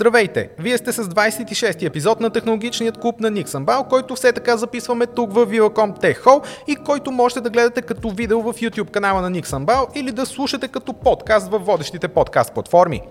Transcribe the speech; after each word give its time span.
Здравейте! 0.00 0.50
Вие 0.58 0.78
сте 0.78 0.92
с 0.92 1.04
26-ти 1.04 1.86
епизод 1.86 2.20
на 2.20 2.30
технологичният 2.30 2.98
клуб 2.98 3.20
на 3.20 3.30
Никсанбал, 3.30 3.84
който 3.84 4.14
все 4.14 4.32
така 4.32 4.56
записваме 4.56 5.06
тук 5.06 5.32
в 5.32 5.46
Viva.com 5.46 6.00
Tech 6.02 6.24
Hall 6.24 6.46
и 6.66 6.76
който 6.76 7.10
можете 7.10 7.40
да 7.40 7.50
гледате 7.50 7.82
като 7.82 8.10
видео 8.10 8.40
в 8.42 8.54
YouTube 8.54 8.90
канала 8.90 9.20
на 9.20 9.30
Никсанбал 9.30 9.88
или 9.94 10.12
да 10.12 10.26
слушате 10.26 10.68
като 10.68 10.92
подкаст 10.92 11.48
в 11.48 11.58
водещите 11.58 12.08
подкаст 12.08 12.54
платформи. 12.54 13.02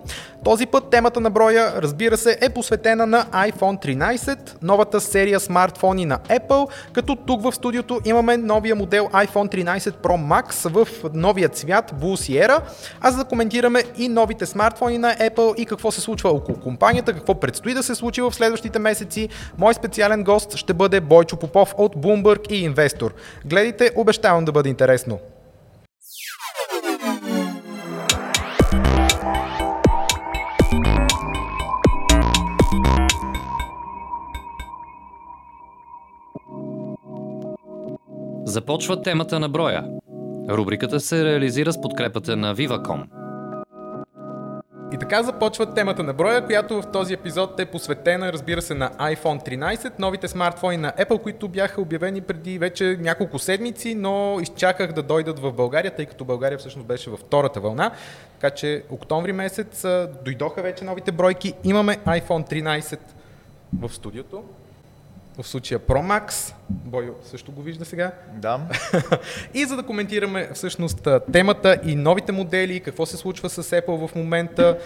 Този 0.43 0.65
път 0.65 0.89
темата 0.89 1.19
на 1.19 1.29
броя, 1.29 1.73
разбира 1.77 2.17
се, 2.17 2.37
е 2.41 2.49
посветена 2.49 3.05
на 3.05 3.25
iPhone 3.25 3.97
13, 3.97 4.37
новата 4.61 5.01
серия 5.01 5.39
смартфони 5.39 6.05
на 6.05 6.19
Apple, 6.19 6.69
като 6.93 7.15
тук 7.15 7.41
в 7.41 7.51
студиото 7.51 7.99
имаме 8.05 8.37
новия 8.37 8.75
модел 8.75 9.09
iPhone 9.13 9.65
13 9.65 9.77
Pro 9.77 10.43
Max 10.43 10.69
в 10.69 10.87
новия 11.13 11.49
цвят 11.49 11.91
Blue 11.91 12.47
Sierra, 12.47 12.61
а 13.01 13.11
за 13.11 13.17
да 13.17 13.25
коментираме 13.25 13.83
и 13.97 14.07
новите 14.07 14.45
смартфони 14.45 14.97
на 14.97 15.15
Apple 15.15 15.55
и 15.55 15.65
какво 15.65 15.91
се 15.91 16.01
случва 16.01 16.29
около 16.29 16.57
компанията, 16.79 17.13
какво 17.13 17.39
предстои 17.39 17.73
да 17.73 17.83
се 17.83 17.95
случи 17.95 18.21
в 18.21 18.31
следващите 18.31 18.79
месеци. 18.79 19.29
Мой 19.57 19.73
специален 19.73 20.23
гост 20.23 20.55
ще 20.55 20.73
бъде 20.73 21.01
Бойчо 21.01 21.37
Попов 21.37 21.75
от 21.77 21.95
Bloomberg 21.95 22.51
и 22.51 22.63
Инвестор. 22.63 23.13
Гледайте, 23.45 23.91
обещавам 23.95 24.45
да 24.45 24.51
бъде 24.51 24.69
интересно. 24.69 25.19
Започва 38.45 39.01
темата 39.01 39.39
на 39.39 39.49
броя. 39.49 39.83
Рубриката 40.49 40.99
се 40.99 41.25
реализира 41.25 41.73
с 41.73 41.81
подкрепата 41.81 42.35
на 42.35 42.55
Viva.com. 42.55 43.18
И 44.93 44.97
така 44.97 45.23
започва 45.23 45.73
темата 45.73 46.03
на 46.03 46.13
броя, 46.13 46.45
която 46.45 46.81
в 46.81 46.91
този 46.91 47.13
епизод 47.13 47.59
е 47.59 47.65
посветена, 47.65 48.33
разбира 48.33 48.61
се, 48.61 48.73
на 48.73 48.89
iPhone 48.89 49.49
13, 49.49 49.91
новите 49.99 50.27
смартфони 50.27 50.77
на 50.77 50.91
Apple, 50.91 51.21
които 51.21 51.47
бяха 51.47 51.81
обявени 51.81 52.21
преди 52.21 52.57
вече 52.57 52.97
няколко 52.99 53.39
седмици, 53.39 53.95
но 53.95 54.37
изчаках 54.41 54.93
да 54.93 55.03
дойдат 55.03 55.39
в 55.39 55.51
България, 55.51 55.95
тъй 55.95 56.05
като 56.05 56.25
България 56.25 56.57
всъщност 56.57 56.87
беше 56.87 57.09
във 57.09 57.19
втората 57.19 57.59
вълна. 57.59 57.91
Така 58.39 58.55
че 58.55 58.83
октомври 58.89 59.33
месец 59.33 59.85
дойдоха 60.25 60.61
вече 60.61 60.85
новите 60.85 61.11
бройки. 61.11 61.53
Имаме 61.63 61.97
iPhone 61.97 62.51
13 62.51 62.99
в 63.79 63.89
студиото 63.93 64.43
в 65.39 65.47
случая 65.47 65.79
Pro 65.79 66.01
Max. 66.01 66.53
Бойо 66.69 67.13
също 67.23 67.51
го 67.51 67.61
вижда 67.61 67.85
сега. 67.85 68.11
Да. 68.33 68.59
и 69.53 69.65
за 69.65 69.75
да 69.75 69.83
коментираме 69.83 70.49
всъщност 70.53 71.07
темата 71.31 71.79
и 71.85 71.95
новите 71.95 72.31
модели, 72.31 72.79
какво 72.79 73.05
се 73.05 73.17
случва 73.17 73.49
с 73.49 73.63
Apple 73.63 74.07
в 74.07 74.15
момента, 74.15 74.77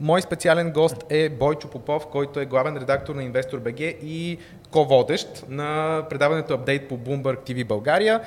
Мой 0.00 0.22
специален 0.22 0.70
гост 0.70 1.04
е 1.10 1.28
Бойчо 1.28 1.68
Попов, 1.68 2.06
който 2.06 2.40
е 2.40 2.46
главен 2.46 2.76
редактор 2.76 3.14
на 3.14 3.22
Investor 3.22 3.58
BG 3.58 3.98
и 4.02 4.38
ко-водещ 4.70 5.44
на 5.48 6.02
предаването 6.10 6.54
Апдейт 6.54 6.88
по 6.88 6.98
Bloomberg 6.98 7.36
TV 7.36 7.64
България. 7.64 8.20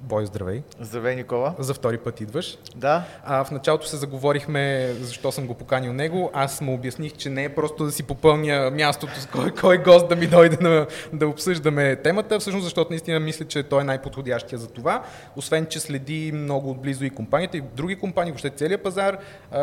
Бой, 0.00 0.26
здравей. 0.26 0.62
Здравей, 0.80 1.16
Никола. 1.16 1.54
За 1.58 1.74
втори 1.74 1.98
път 1.98 2.20
идваш. 2.20 2.58
Да. 2.76 3.04
А, 3.24 3.44
в 3.44 3.50
началото 3.50 3.86
се 3.86 3.96
заговорихме 3.96 4.92
защо 5.00 5.32
съм 5.32 5.46
го 5.46 5.54
поканил 5.54 5.92
него. 5.92 6.30
Аз 6.34 6.60
му 6.60 6.74
обясних, 6.74 7.12
че 7.12 7.30
не 7.30 7.44
е 7.44 7.54
просто 7.54 7.84
да 7.84 7.92
си 7.92 8.02
попълня 8.02 8.70
мястото 8.70 9.20
с 9.20 9.26
кой, 9.26 9.50
кой 9.50 9.78
гост 9.78 10.08
да 10.08 10.16
ми 10.16 10.26
дойде 10.26 10.56
на, 10.60 10.86
да 11.12 11.28
обсъждаме 11.28 11.96
темата, 11.96 12.38
всъщност 12.38 12.64
защото 12.64 12.90
наистина 12.90 13.20
мисля, 13.20 13.44
че 13.44 13.62
той 13.62 13.80
е 13.80 13.84
най-подходящия 13.84 14.58
за 14.58 14.68
това. 14.68 15.02
Освен, 15.36 15.66
че 15.66 15.80
следи 15.80 16.32
много 16.34 16.70
отблизо 16.70 17.04
и 17.04 17.10
компанията, 17.10 17.56
и 17.56 17.62
други 17.76 17.96
компании, 17.96 18.32
въобще 18.32 18.50
целият 18.50 18.82
пазар, 18.82 19.18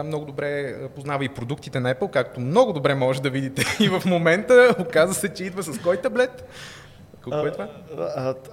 много 0.06 0.26
добре 0.26 0.76
познава 0.96 1.26
и 1.26 1.30
продуктите 1.30 1.80
на 1.80 1.96
Apple, 1.96 2.12
както 2.12 2.40
много 2.40 2.74
добре 2.74 2.96
може 2.96 3.22
да 3.22 3.30
видите 3.30 3.64
и 3.84 3.90
в 3.90 4.02
момента. 4.06 4.76
Оказа 4.80 5.14
се, 5.14 5.30
че 5.30 5.44
идва 5.44 5.64
с 5.64 5.80
кой 5.80 5.98
таблет? 5.98 6.48
Какво 7.24 7.48
е 7.48 7.52
това? 7.52 7.68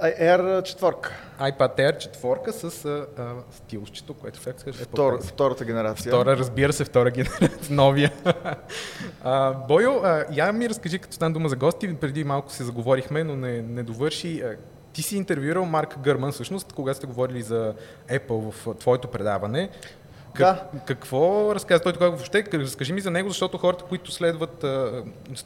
Air 0.02 0.62
4. 0.62 1.08
iPad 1.40 1.78
Air 1.78 1.96
4 2.14 2.50
с 2.50 2.84
а, 2.84 3.06
а, 3.18 3.32
стилчето, 3.50 4.14
което 4.14 4.40
как 4.44 4.60
се 4.60 4.72
Втор, 4.72 5.22
Втората 5.22 5.64
генерация. 5.64 6.12
Втора, 6.12 6.36
разбира 6.36 6.72
се, 6.72 6.84
втора 6.84 7.10
генерация, 7.10 7.50
новия. 7.70 8.12
а, 9.24 9.52
Бойо, 9.52 10.00
а, 10.04 10.24
я 10.32 10.52
ми 10.52 10.68
разкажи, 10.68 10.98
като 10.98 11.14
стана 11.14 11.32
дума 11.32 11.48
за 11.48 11.56
гости, 11.56 11.96
преди 11.96 12.24
малко 12.24 12.52
се 12.52 12.64
заговорихме, 12.64 13.24
но 13.24 13.36
не, 13.36 13.62
не 13.62 13.82
довърши. 13.82 14.42
Ти 14.92 15.02
си 15.02 15.16
интервюирал 15.16 15.64
Марк 15.64 15.98
Гърман, 15.98 16.32
всъщност, 16.32 16.72
когато 16.72 16.96
сте 16.96 17.06
говорили 17.06 17.42
за 17.42 17.74
Apple 18.08 18.50
в 18.50 18.74
твоето 18.74 19.08
предаване. 19.08 19.70
Как, 20.34 20.70
да. 20.72 20.80
Какво 20.86 21.54
разказва 21.54 21.82
той 21.82 21.92
тогава 21.92 22.10
въобще? 22.10 22.44
Разкажи 22.54 22.92
ми 22.92 23.00
за 23.00 23.10
него, 23.10 23.28
защото 23.28 23.58
хората, 23.58 23.84
които 23.84 24.12
следват, 24.12 24.64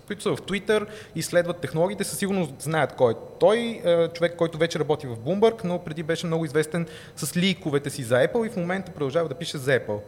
които 0.06 0.22
са 0.22 0.36
в 0.36 0.42
Twitter 0.42 0.86
и 1.14 1.22
следват 1.22 1.56
технологиите, 1.56 2.04
със 2.04 2.18
сигурност 2.18 2.54
знаят 2.58 2.92
кой 2.92 3.12
е. 3.12 3.16
Той 3.40 3.82
човек, 4.14 4.36
който 4.36 4.58
вече 4.58 4.78
работи 4.78 5.06
в 5.06 5.16
Bloomberg, 5.16 5.64
но 5.64 5.78
преди 5.78 6.02
беше 6.02 6.26
много 6.26 6.44
известен 6.44 6.86
с 7.16 7.36
ликовете 7.36 7.90
си 7.90 8.02
за 8.02 8.14
Apple 8.14 8.46
и 8.46 8.50
в 8.50 8.56
момента 8.56 8.92
продължава 8.92 9.28
да 9.28 9.34
пише 9.34 9.58
за 9.58 9.70
Apple. 9.70 9.98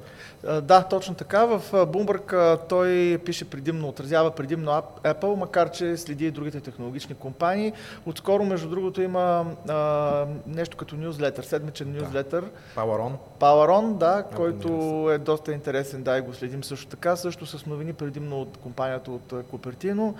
Да, 0.60 0.82
точно 0.82 1.14
така. 1.14 1.44
В 1.44 1.62
Bloomberg 1.72 2.58
той 2.68 3.18
пише 3.24 3.50
предимно, 3.50 3.88
отразява 3.88 4.30
предимно 4.30 4.82
Apple, 5.04 5.34
макар 5.34 5.70
че 5.70 5.96
следи 5.96 6.26
и 6.26 6.30
другите 6.30 6.60
технологични 6.60 7.14
компании. 7.14 7.72
Отскоро, 8.06 8.44
между 8.44 8.68
другото, 8.68 9.02
има 9.02 9.46
а, 9.68 10.26
нещо 10.46 10.76
като 10.76 10.96
нюзлетър, 10.96 11.44
седмичен 11.44 11.92
нюзлетър. 11.92 12.40
Да. 12.40 12.80
Power 12.80 13.00
On. 13.00 13.12
Power 13.40 13.70
On, 13.70 13.94
да, 13.94 14.24
който 14.36 14.65
който 14.66 15.10
е 15.10 15.18
доста 15.18 15.52
интересен, 15.52 16.02
да, 16.02 16.18
и 16.18 16.20
го 16.20 16.34
следим 16.34 16.64
също 16.64 16.86
така, 16.86 17.16
също 17.16 17.46
с 17.46 17.66
новини 17.66 17.92
предимно 17.92 18.40
от 18.40 18.56
компанията 18.56 19.10
от 19.10 19.34
Купертино. 19.50 20.14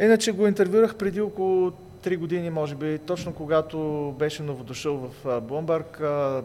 Иначе 0.00 0.32
го 0.32 0.46
интервюрах 0.46 0.94
преди 0.94 1.20
около 1.20 1.72
3 2.04 2.18
години, 2.18 2.50
може 2.50 2.74
би, 2.74 2.98
точно 2.98 3.32
когато 3.32 3.78
беше 4.18 4.42
новодошъл 4.42 4.96
в 4.96 5.40
Блумбърг, 5.40 6.02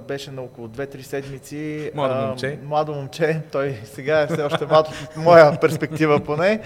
беше 0.07 0.31
на 0.31 0.41
около 0.41 0.67
2-3 0.67 1.01
седмици. 1.01 1.91
Младо 1.95 2.27
момче. 2.27 2.59
Младо 2.63 2.93
момче, 2.93 3.41
той 3.51 3.79
сега 3.83 4.21
е 4.21 4.27
все 4.27 4.43
още 4.43 4.65
млад 4.65 4.87
моя 5.17 5.59
перспектива 5.59 6.19
поне. 6.19 6.61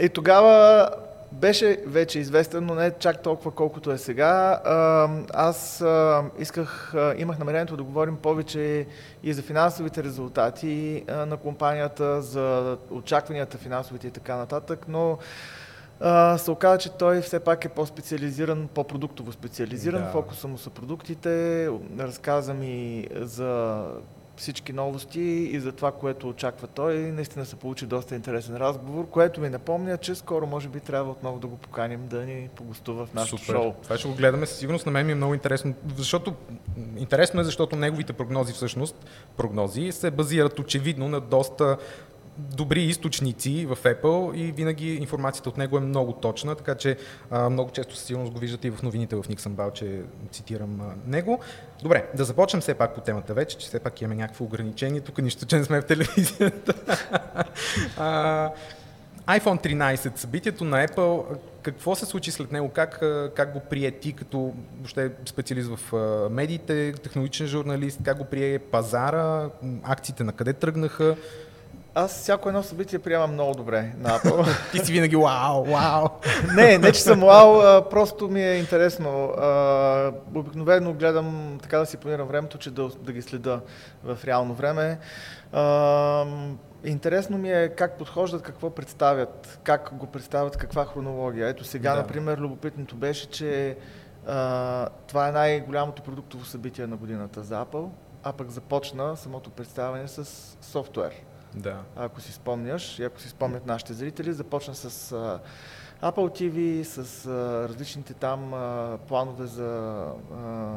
И 0.00 0.08
тогава 0.08 0.88
беше 1.34 1.82
вече 1.86 2.18
известен, 2.18 2.66
но 2.66 2.74
не 2.74 2.90
чак 2.90 3.22
толкова 3.22 3.50
колкото 3.50 3.90
е 3.90 3.98
сега. 3.98 4.60
Аз 5.34 5.84
исках, 6.38 6.94
имах 7.16 7.38
намерението 7.38 7.76
да 7.76 7.82
говорим 7.82 8.16
повече 8.16 8.86
и 9.22 9.32
за 9.32 9.42
финансовите 9.42 10.04
резултати 10.04 11.04
на 11.08 11.36
компанията, 11.36 12.22
за 12.22 12.76
очакванията 12.90 13.58
финансовите 13.58 14.06
и 14.06 14.10
така 14.10 14.36
нататък, 14.36 14.86
но 14.88 15.18
се 16.38 16.50
оказа, 16.50 16.78
че 16.78 16.88
той 16.90 17.20
все 17.20 17.40
пак 17.40 17.64
е 17.64 17.68
по-специализиран, 17.68 18.68
по-продуктово 18.74 19.32
специализиран. 19.32 20.02
Да. 20.02 20.10
Фокуса 20.10 20.48
му 20.48 20.58
са 20.58 20.70
продуктите. 20.70 21.68
Разказа 21.98 22.54
ми 22.54 23.06
за 23.14 23.82
всички 24.36 24.72
новости 24.72 25.20
и 25.20 25.60
за 25.60 25.72
това, 25.72 25.92
което 25.92 26.28
очаква 26.28 26.66
той. 26.66 26.94
Наистина 26.94 27.46
се 27.46 27.56
получи 27.56 27.86
доста 27.86 28.14
интересен 28.14 28.56
разговор, 28.56 29.08
което 29.10 29.40
ми 29.40 29.48
напомня, 29.48 29.98
че 29.98 30.14
скоро 30.14 30.46
може 30.46 30.68
би 30.68 30.80
трябва 30.80 31.10
отново 31.10 31.38
да 31.38 31.46
го 31.46 31.56
поканим 31.56 32.06
да 32.08 32.26
ни 32.26 32.48
погостува 32.56 33.06
в 33.06 33.14
нашото 33.14 33.42
Супер. 33.42 33.54
шоу. 33.54 33.72
Това 33.82 33.98
ще 33.98 34.08
го 34.08 34.14
гледаме 34.14 34.46
със 34.46 34.58
сигурност. 34.58 34.86
На 34.86 34.92
мен 34.92 35.06
ми 35.06 35.12
е 35.12 35.14
много 35.14 35.34
интересно, 35.34 35.74
защото 35.96 36.34
интересно 36.96 37.40
е, 37.40 37.44
защото 37.44 37.76
неговите 37.76 38.12
прогнози 38.12 38.52
всъщност, 38.52 39.06
прогнози 39.36 39.92
се 39.92 40.10
базират 40.10 40.58
очевидно 40.58 41.08
на 41.08 41.20
доста 41.20 41.76
добри 42.38 42.82
източници 42.82 43.66
в 43.66 43.78
Apple 43.82 44.34
и 44.34 44.52
винаги 44.52 44.94
информацията 44.94 45.48
от 45.48 45.58
него 45.58 45.76
е 45.76 45.80
много 45.80 46.12
точна, 46.12 46.54
така 46.54 46.74
че 46.74 46.96
а, 47.30 47.50
много 47.50 47.70
често 47.70 47.96
със 47.96 48.04
сигурност 48.04 48.32
го 48.32 48.38
виждате 48.38 48.68
и 48.68 48.70
в 48.70 48.82
новините 48.82 49.16
в 49.16 49.24
Никсън 49.28 49.56
че 49.74 50.02
цитирам 50.30 50.80
а, 50.80 50.94
него. 51.06 51.40
Добре, 51.82 52.10
да 52.16 52.24
започнем 52.24 52.60
все 52.60 52.74
пак 52.74 52.94
по 52.94 53.00
темата 53.00 53.34
вече, 53.34 53.58
че 53.58 53.66
все 53.66 53.80
пак 53.80 54.00
имаме 54.00 54.14
някакво 54.14 54.44
ограничение. 54.44 55.00
Тук 55.00 55.18
нищо, 55.18 55.46
че 55.46 55.56
не 55.56 55.64
сме 55.64 55.80
в 55.80 55.86
телевизията. 55.86 56.74
а, 57.96 58.50
iPhone 59.26 59.64
13, 59.66 60.16
събитието 60.16 60.64
на 60.64 60.88
Apple, 60.88 61.24
какво 61.62 61.94
се 61.94 62.06
случи 62.06 62.30
след 62.30 62.52
него? 62.52 62.68
Как, 62.68 63.02
как 63.36 63.52
го 63.52 63.60
прие 63.60 63.90
ти 63.90 64.12
като 64.12 64.54
въобще 64.76 65.10
специалист 65.26 65.70
в 65.76 65.94
медиите, 66.30 66.92
технологичен 66.92 67.46
журналист? 67.46 68.00
Как 68.04 68.18
го 68.18 68.24
прие 68.24 68.58
пазара? 68.58 69.50
Акциите 69.82 70.24
на 70.24 70.32
къде 70.32 70.52
тръгнаха? 70.52 71.16
Аз 71.96 72.12
всяко 72.12 72.48
едно 72.48 72.62
събитие 72.62 72.98
приемам 72.98 73.32
много 73.32 73.54
добре 73.54 73.92
на 73.98 74.18
Apple. 74.18 74.46
Ти 74.72 74.78
си 74.78 74.92
винаги 74.92 75.16
вау, 75.16 75.64
вау. 75.64 76.06
не, 76.56 76.78
не 76.78 76.92
че 76.92 77.00
съм 77.00 77.20
вау, 77.20 77.60
а, 77.60 77.88
просто 77.90 78.28
ми 78.28 78.42
е 78.42 78.54
интересно. 78.54 79.24
А, 79.24 80.12
обикновено 80.34 80.92
гледам, 80.92 81.58
така 81.62 81.78
да 81.78 81.86
си 81.86 81.96
планирам 81.96 82.28
времето, 82.28 82.58
че 82.58 82.70
да, 82.70 82.88
да 82.88 83.12
ги 83.12 83.22
следа 83.22 83.60
в 84.04 84.18
реално 84.24 84.54
време. 84.54 84.98
А, 85.52 86.26
интересно 86.84 87.38
ми 87.38 87.52
е 87.52 87.68
как 87.68 87.98
подхождат, 87.98 88.42
какво 88.42 88.70
представят, 88.70 89.58
как 89.62 89.90
го 89.94 90.06
представят, 90.06 90.56
каква 90.56 90.84
хронология. 90.84 91.48
Ето 91.48 91.64
сега, 91.64 91.90
да. 91.90 91.96
например, 91.96 92.38
любопитното 92.38 92.96
беше, 92.96 93.26
че 93.26 93.76
а, 94.26 94.88
това 95.06 95.28
е 95.28 95.32
най-голямото 95.32 96.02
продуктово 96.02 96.44
събитие 96.44 96.86
на 96.86 96.96
годината 96.96 97.42
за 97.42 97.64
Apple, 97.64 97.88
а 98.22 98.32
пък 98.32 98.50
започна 98.50 99.16
самото 99.16 99.50
представяне 99.50 100.08
с 100.08 100.24
софтуер 100.60 101.12
Да. 101.54 101.76
ако 101.96 102.20
си 102.20 102.32
спомняш, 102.32 102.98
и 102.98 103.04
ако 103.04 103.20
си 103.20 103.28
спомнят 103.28 103.66
нашите 103.66 103.92
зрители, 103.92 104.32
започна 104.32 104.74
с 104.74 105.12
а, 105.12 105.38
Apple 106.02 106.50
TV, 106.50 106.82
с 106.82 107.26
а, 107.26 107.68
различните 107.68 108.14
там 108.14 108.54
а, 108.54 108.98
планове 109.08 109.46
за 109.46 110.04
а, 110.34 110.74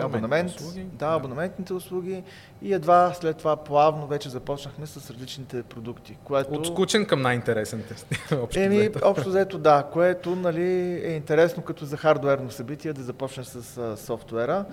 абонамент, 0.00 0.50
услуги. 0.50 0.82
да, 0.92 1.08
Да. 1.08 1.14
абонаментните 1.16 1.72
услуги 1.72 2.22
и 2.62 2.74
едва 2.74 3.14
след 3.14 3.36
това 3.36 3.56
плавно 3.56 4.06
вече 4.06 4.28
започнахме 4.28 4.86
с 4.86 5.10
различните 5.10 5.62
продукти, 5.62 6.18
което... 6.24 6.54
От 6.54 6.66
скучен 6.66 7.06
към 7.06 7.22
най-интересен 7.22 7.82
тест. 7.88 8.06
Общо 8.42 8.60
Еми, 8.60 8.78
взето. 8.78 9.00
общо 9.04 9.28
взето 9.28 9.58
да, 9.58 9.86
което 9.92 10.36
нали, 10.36 10.62
е 11.04 11.16
интересно 11.16 11.62
като 11.62 11.84
за 11.84 11.96
хардуерно 11.96 12.50
събитие 12.50 12.92
да 12.92 13.02
започне 13.02 13.44
с 13.44 13.78
а, 13.78 13.96
софтуера. 13.96 14.64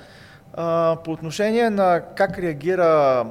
А, 0.54 0.98
по 1.04 1.12
отношение 1.12 1.70
на 1.70 2.02
как 2.16 2.40
реагира 2.40 3.26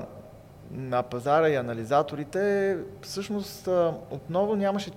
на 0.71 1.03
пазара 1.03 1.49
и 1.49 1.55
анализаторите, 1.55 2.77
всъщност 3.03 3.69
отново 4.11 4.57
нямаше 4.57 4.91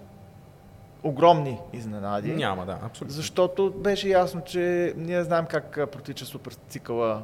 огромни 1.04 1.60
изненади. 1.74 2.32
Няма, 2.36 2.66
да, 2.66 2.80
абсолютно. 2.84 3.16
Защото 3.16 3.72
беше 3.72 4.10
ясно, 4.10 4.42
че 4.46 4.94
ние 4.98 5.24
знаем 5.24 5.46
как 5.46 5.92
протича 5.92 6.26
супер 6.26 6.52
цикъла 6.68 7.24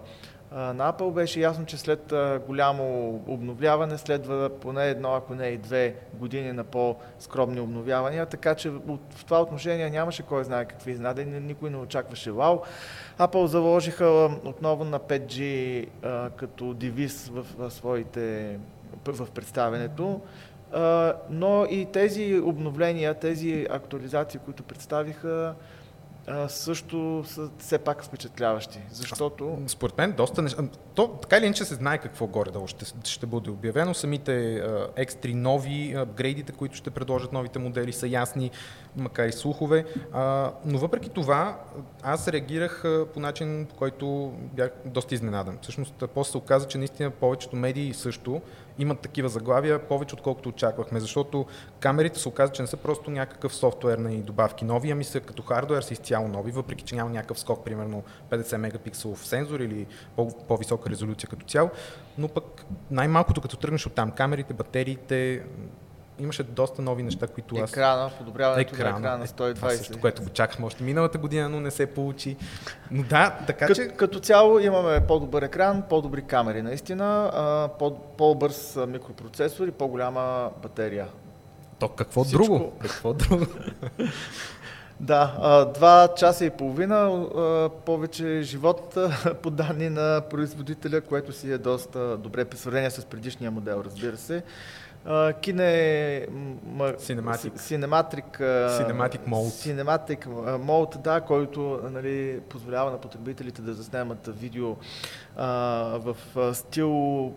на 0.56 0.94
Apple. 0.94 1.12
Беше 1.12 1.40
ясно, 1.40 1.66
че 1.66 1.78
след 1.78 2.14
голямо 2.48 2.86
обновляване 3.28 3.98
следва 3.98 4.50
поне 4.52 4.88
едно, 4.88 5.14
ако 5.14 5.36
не 5.36 5.48
и 5.48 5.58
две 5.58 5.96
години 6.14 6.52
на 6.52 6.64
по-скромни 6.64 7.60
обновявания. 7.60 8.26
Така 8.26 8.56
че 8.56 8.70
в 8.70 8.80
това 9.26 9.42
отношение 9.42 9.90
нямаше 9.90 10.24
кой 10.24 10.44
знае 10.44 10.66
какви 10.66 10.92
изненади. 10.92 11.26
ни- 11.26 11.40
Никой 11.40 11.70
не 11.70 11.78
очакваше 11.78 12.32
вау. 12.32 12.60
Apple 13.20 13.46
заложиха 13.46 14.06
отново 14.46 14.84
на 14.84 15.00
5G 15.00 15.40
а, 16.04 16.30
като 16.30 16.74
девиз 16.74 17.32
в, 17.58 17.72
своите 17.72 18.58
в 19.06 19.32
представенето. 19.32 20.22
Но 21.30 21.66
и 21.66 21.86
тези 21.86 22.40
обновления, 22.40 23.14
тези 23.14 23.68
актуализации, 23.70 24.40
които 24.40 24.64
представиха, 24.64 25.56
също 26.48 27.24
са 27.28 27.50
все 27.58 27.78
пак 27.78 28.04
впечатляващи, 28.04 28.80
защото 28.92 29.58
Според 29.68 29.98
мен 29.98 30.12
доста 30.12 30.42
неща. 30.42 30.64
То 30.96 31.08
така 31.08 31.38
или 31.38 31.46
иначе 31.46 31.66
се 31.66 31.76
знае 31.76 31.98
какво 31.98 32.28
горе-долу 32.28 32.68
ще, 32.68 32.86
ще 33.04 33.26
бъде 33.26 33.50
обявено. 33.50 33.94
Самите 33.94 34.56
а, 34.56 34.88
екстри 34.96 35.34
нови 35.34 35.94
апгрейдите, 35.98 36.52
които 36.52 36.76
ще 36.76 36.90
предложат 36.90 37.34
новите 37.34 37.60
модели, 37.60 37.94
са 37.94 38.08
ясни, 38.08 38.52
макар 38.98 39.28
и 39.28 39.32
слухове. 39.32 39.86
А, 40.12 40.52
но 40.66 40.78
въпреки 40.78 41.10
това, 41.10 41.60
аз 42.04 42.28
реагирах 42.28 42.86
а, 42.86 43.06
по 43.14 43.20
начин, 43.20 43.66
по 43.70 43.76
който 43.76 44.34
бях 44.54 44.70
доста 44.86 45.16
изненадан. 45.16 45.58
Всъщност, 45.62 46.04
после 46.14 46.32
се 46.32 46.38
оказа, 46.38 46.68
че 46.68 46.78
наистина 46.78 47.10
повечето 47.10 47.56
медии 47.56 47.94
също 47.94 48.42
имат 48.80 49.00
такива 49.00 49.30
заглавия, 49.30 49.80
повече 49.88 50.16
отколкото 50.16 50.50
очаквахме, 50.50 51.00
защото 51.00 51.46
камерите 51.80 52.20
се 52.20 52.30
оказа, 52.30 52.52
че 52.52 52.62
не 52.62 52.68
са 52.68 52.78
просто 52.78 53.12
някакъв 53.12 53.56
софтуерни 53.56 54.18
добавки. 54.18 54.66
Нови, 54.66 54.92
ами 54.92 55.04
са 55.04 55.20
като 55.20 55.44
хардуер 55.44 55.82
са 55.82 55.94
изцяло 55.94 56.28
нови, 56.28 56.52
въпреки 56.52 56.84
че 56.84 56.96
няма 56.96 57.10
някакъв 57.10 57.40
скок, 57.40 57.66
примерно 57.66 58.04
50 58.30 58.58
мегапикселов 58.58 59.28
сензор 59.28 59.60
или 59.60 59.88
по- 60.16 60.38
по-висока 60.48 60.90
резолюция 60.90 61.30
като 61.30 61.46
цяло, 61.46 61.70
но 62.18 62.28
пък 62.28 62.66
най-малкото 62.92 63.42
като 63.42 63.58
тръгнеш 63.58 63.86
от 63.86 63.94
там 63.94 64.12
камерите, 64.12 64.54
батериите, 64.54 65.44
имаше 66.20 66.44
доста 66.44 66.82
нови 66.82 67.04
неща, 67.04 67.28
които 67.28 67.56
аз... 67.56 67.70
екрана, 67.70 68.12
подобряването 68.18 68.74
на 68.74 68.78
Екрана. 68.80 68.98
екрана 69.00 69.18
на 69.18 69.24
Е, 69.24 69.28
Това 69.28 69.70
120. 69.70 69.76
също, 69.76 70.00
което 70.00 70.24
го 70.24 70.30
чакахме 70.30 70.66
още 70.66 70.84
миналата 70.84 71.18
година, 71.18 71.50
но 71.50 71.60
не 71.60 71.72
се 71.72 71.86
получи. 71.86 72.36
Но 72.92 73.04
да, 73.04 73.40
така 73.48 73.66
Кът, 73.68 73.76
че... 73.76 73.88
Като 73.88 74.20
цяло 74.20 74.60
имаме 74.60 75.08
по-добър 75.08 75.42
екран, 75.42 75.84
по-добри 75.90 76.22
камери 76.22 76.62
наистина, 76.62 77.32
по- 77.80 78.00
по-бърз 78.00 78.78
микропроцесор 78.88 79.68
и 79.68 79.72
по-голяма 79.72 80.52
батерия. 80.64 81.08
То 81.80 81.88
какво 81.90 82.24
Всичко. 82.24 82.44
друго? 82.44 82.74
Какво 82.80 83.14
друго? 83.14 83.46
Да, 85.00 85.36
два 85.74 86.08
часа 86.18 86.46
и 86.46 86.50
половина 86.50 87.26
повече 87.86 88.42
живот 88.42 88.98
по 89.42 89.50
данни 89.50 89.90
на 89.90 90.22
производителя, 90.30 91.02
което 91.02 91.34
си 91.34 91.52
е 91.52 91.58
доста 91.58 92.18
добре 92.18 92.46
при 92.46 92.58
сравнение 92.58 92.92
с 92.92 93.06
предишния 93.06 93.52
модел, 93.52 93.82
разбира 93.86 94.18
се. 94.18 94.44
Кине... 95.42 96.28
Cinematic. 96.98 97.54
Cinematic, 97.58 98.40
Cinematic 98.80 99.22
Mode. 99.28 99.52
Cinematic 99.52 100.26
Mode, 100.58 100.98
да, 100.98 101.22
който 101.22 101.80
нали, 101.92 102.40
позволява 102.50 102.92
на 102.92 102.98
потребителите 102.98 103.62
да 103.62 103.74
заснемат 103.74 104.30
видео 104.40 104.76
а, 105.36 105.48
в 106.00 106.16
стил 106.56 107.34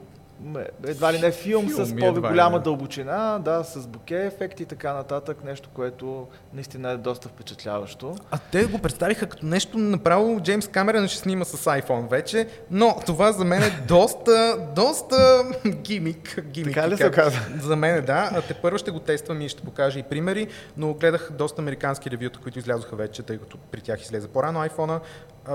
едва 0.87 1.13
ли 1.13 1.19
не 1.19 1.31
филм, 1.33 1.69
Филм, 1.69 1.87
с 1.87 1.97
по-голяма 1.97 2.61
дълбочина, 2.61 3.39
да, 3.45 3.65
с 3.65 3.87
боке 3.87 4.27
ефекти 4.27 4.63
и 4.63 4.67
така 4.67 4.93
нататък, 4.93 5.45
нещо, 5.45 5.69
което 5.75 6.27
наистина 6.55 6.91
е 6.91 6.97
доста 6.97 7.29
впечатляващо. 7.29 8.17
А 8.31 8.39
те 8.53 8.65
го 8.65 8.79
представиха 8.79 9.27
като 9.27 9.47
нещо 9.47 9.79
направо 9.79 10.41
Джеймс 10.41 10.69
Камерън 10.69 11.09
ще 11.09 11.19
снима 11.19 11.45
с 11.45 11.65
iPhone 11.65 12.11
вече, 12.11 12.49
но 12.71 12.97
това 13.07 13.33
за 13.33 13.45
мен 13.45 13.63
е 13.63 13.85
доста, 13.89 14.59
доста 14.75 15.45
гимик. 15.67 16.41
гимик 16.43 16.75
Така 16.75 16.89
ли 16.89 16.97
се 16.97 17.07
оказа? 17.07 17.39
За 17.61 17.77
мен 17.77 17.95
е 17.95 18.01
да. 18.01 18.31
А 18.33 18.43
те 18.43 18.55
първо 18.55 18.79
ще 18.79 18.91
го 18.91 18.99
тествам 18.99 19.41
и 19.41 19.49
ще 19.49 19.63
покажа 19.63 19.99
и 19.99 20.03
примери, 20.03 20.49
но 20.77 20.95
гледах 20.95 21.31
доста 21.33 21.63
американски 21.63 22.11
ревюта, 22.11 22.39
които 22.43 22.59
излязоха 22.59 22.97
вече, 22.97 23.23
тъй 23.23 23.39
като 23.39 23.59
при 23.71 23.81
тях 23.81 24.03
излезе 24.03 24.29
по-рано 24.29 24.59
iPhone-а. 24.59 25.01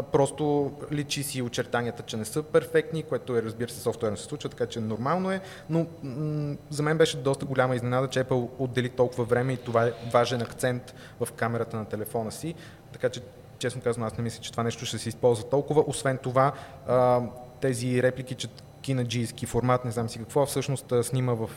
Просто 0.02 0.72
личи 0.92 1.24
си 1.24 1.42
очертанията, 1.42 2.04
че 2.04 2.18
не 2.18 2.26
са 2.26 2.44
перфектни, 2.44 3.04
което 3.04 3.38
е, 3.38 3.44
разбира 3.44 3.70
се, 3.70 3.80
софтуерно 3.80 4.18
се 4.18 4.24
случва, 4.24 4.50
така 4.50 4.66
че 4.66 4.80
нормално 4.80 5.32
е, 5.32 5.42
но 5.70 5.86
м- 6.04 6.56
за 6.70 6.84
мен 6.84 6.98
беше 6.98 7.18
доста 7.18 7.46
голяма 7.46 7.76
изненада, 7.76 8.08
че 8.08 8.24
Apple 8.24 8.50
отдели 8.60 8.90
толкова 8.90 9.24
време 9.24 9.54
и 9.54 9.58
това 9.58 9.86
е 9.86 9.94
важен 10.14 10.42
акцент 10.42 10.96
в 11.20 11.32
камерата 11.32 11.78
на 11.78 11.86
телефона 11.86 12.32
си, 12.32 12.56
така 12.94 13.10
че 13.10 13.22
честно 13.60 13.82
казвам, 13.82 14.08
аз 14.08 14.18
не 14.18 14.24
мисля, 14.24 14.42
че 14.42 14.52
това 14.52 14.64
нещо 14.64 14.86
ще 14.86 14.98
се 14.98 15.10
използва 15.10 15.50
толкова. 15.50 15.84
Освен 15.88 16.18
това, 16.18 16.52
а, 16.88 17.22
тези 17.64 18.04
реплики, 18.04 18.36
че 18.36 18.48
кинаджийски 18.82 19.46
формат, 19.46 19.86
не 19.86 19.92
знам 19.92 20.10
си 20.10 20.20
какво, 20.20 20.46
всъщност 20.46 20.94
снима 21.02 21.34
в 21.34 21.50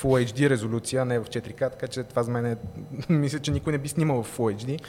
Full 0.00 0.26
HD 0.26 0.50
резолюция, 0.50 1.02
а 1.02 1.04
не 1.04 1.18
в 1.18 1.24
4K, 1.24 1.58
така 1.70 1.86
че 1.86 2.02
това 2.02 2.22
за 2.22 2.30
мен 2.30 2.46
е, 2.46 2.56
мисля, 3.08 3.38
че 3.38 3.50
никой 3.50 3.72
не 3.72 3.78
би 3.78 3.88
снимал 3.88 4.22
в 4.22 4.36
Full 4.38 4.56
HD, 4.56 4.80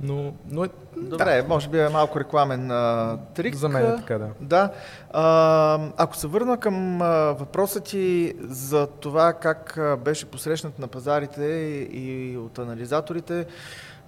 но, 0.00 0.32
но 0.50 0.64
е, 0.64 0.68
Добре, 0.96 1.44
може 1.48 1.68
би 1.68 1.80
е 1.80 1.88
малко 1.88 2.20
рекламен 2.20 2.70
а, 2.70 3.18
трик. 3.34 3.54
за 3.54 3.68
мен 3.68 3.86
е 3.86 3.96
така, 3.96 4.18
да. 4.18 4.28
Да. 4.40 4.72
А, 5.10 5.88
ако 5.96 6.16
се 6.16 6.26
върна 6.26 6.56
към 6.56 7.02
а, 7.02 7.06
въпроса 7.32 7.80
ти 7.80 8.34
за 8.40 8.86
това 8.86 9.32
как 9.32 9.76
а, 9.78 9.96
беше 9.96 10.26
посрещнат 10.26 10.78
на 10.78 10.88
пазарите 10.88 11.44
и, 11.44 12.32
и 12.32 12.36
от 12.36 12.58
анализаторите, 12.58 13.46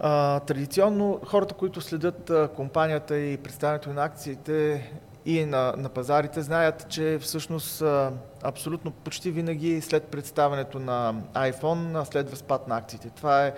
а, 0.01 0.41
традиционно 0.41 1.21
хората, 1.27 1.55
които 1.55 1.81
следят 1.81 2.31
а, 2.31 2.49
компанията 2.49 3.19
и 3.19 3.37
представянето 3.37 3.91
на 3.91 4.05
акциите 4.05 4.91
и 5.29 5.45
на, 5.45 5.75
на 5.77 5.89
пазарите, 5.89 6.43
знаят, 6.43 6.87
че 6.89 7.19
всъщност 7.21 7.83
абсолютно 8.43 8.91
почти 8.91 9.31
винаги 9.31 9.81
след 9.81 10.05
представянето 10.05 10.79
на 10.79 11.15
iPhone 11.35 12.05
следва 12.05 12.37
спад 12.37 12.69
на 12.69 12.77
акциите. 12.77 13.11
Това 13.11 13.47
е 13.47 13.53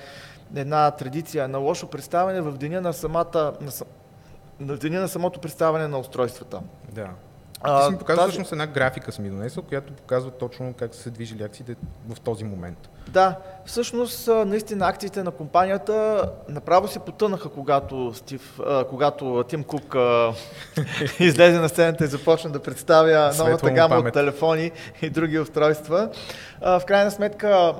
една 0.56 0.90
традиция 0.90 1.48
на 1.48 1.58
лошо 1.58 1.86
представяне 1.86 2.40
в 2.40 2.52
деня 2.52 2.80
на 2.80 2.92
самата, 2.92 3.52
на, 3.60 3.70
на 4.60 4.76
деня 4.76 5.00
на 5.00 5.08
самото 5.08 5.40
представяне 5.40 5.88
на 5.88 5.98
устройствата. 5.98 6.60
да. 6.92 7.08
А, 7.62 7.78
Ти 7.78 7.86
си 7.86 7.92
ми 7.92 7.98
показва 7.98 8.22
тази- 8.22 8.30
всъщност 8.30 8.52
една 8.52 8.66
графика 8.66 9.12
съм 9.12 9.24
ми 9.24 9.30
донесъл, 9.30 9.62
която 9.62 9.92
показва 9.92 10.30
точно 10.30 10.74
как 10.74 10.94
са 10.94 11.02
се 11.02 11.10
движили 11.10 11.42
акциите 11.42 11.76
в 12.08 12.20
този 12.20 12.44
момент. 12.44 12.88
Да, 13.12 13.36
всъщност 13.64 14.28
наистина 14.28 14.88
акциите 14.88 15.22
на 15.22 15.30
компанията 15.30 16.24
направо 16.48 16.88
се 16.88 16.98
потънаха, 16.98 17.48
когато, 17.48 18.14
Стив, 18.14 18.60
а, 18.66 18.84
когато 18.84 19.44
Тим 19.48 19.64
Кук 19.64 19.94
а, 19.94 20.32
излезе 21.20 21.58
на 21.58 21.68
сцената 21.68 22.04
и 22.04 22.06
започна 22.06 22.50
да 22.50 22.62
представя 22.62 23.32
новата 23.38 23.70
гама 23.70 23.96
от 23.96 24.12
телефони 24.12 24.70
и 25.02 25.10
други 25.10 25.38
устройства. 25.38 26.08
А, 26.60 26.80
в 26.80 26.84
крайна 26.84 27.10
сметка 27.10 27.74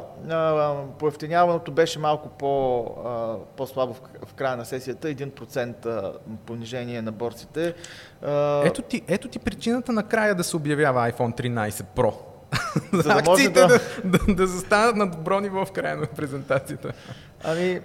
поевтиняването 0.99 1.71
беше 1.71 1.99
малко 1.99 2.29
по, 2.29 2.85
а, 3.05 3.35
по-слабо 3.57 3.95
в, 3.95 4.01
в 4.27 4.35
края 4.35 4.57
на 4.57 4.65
сесията, 4.65 5.09
1% 5.09 5.87
а, 5.87 6.13
понижение 6.47 7.03
на 7.03 7.13
борсите. 7.13 7.75
А, 8.23 8.63
Ето 8.65 8.83
ти, 8.83 9.03
ето 9.09 9.29
ти 9.29 9.39
причината 9.39 9.93
накрая 9.93 10.35
да 10.35 10.45
се 10.45 10.57
обявява 10.57 11.13
iPhone 11.13 11.41
13 11.41 11.85
Pro. 11.97 12.15
За 12.93 13.03
да 13.03 13.13
акциите 13.13 13.53
да- 13.53 13.69
да, 13.69 13.79
да, 14.19 14.35
да 14.35 14.47
застанат 14.47 14.97
на 14.97 15.07
добро 15.07 15.41
ниво 15.41 15.65
в 15.65 15.73
края 15.73 15.97
на 15.97 16.07
презентацията. 16.07 16.93
Ами, 17.45 17.81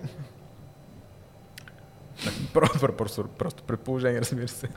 Просто, 2.53 2.79
просто, 2.88 3.24
просто 3.24 3.63
предположение, 3.63 4.22
разбира 4.22 4.48
се. 4.48 4.67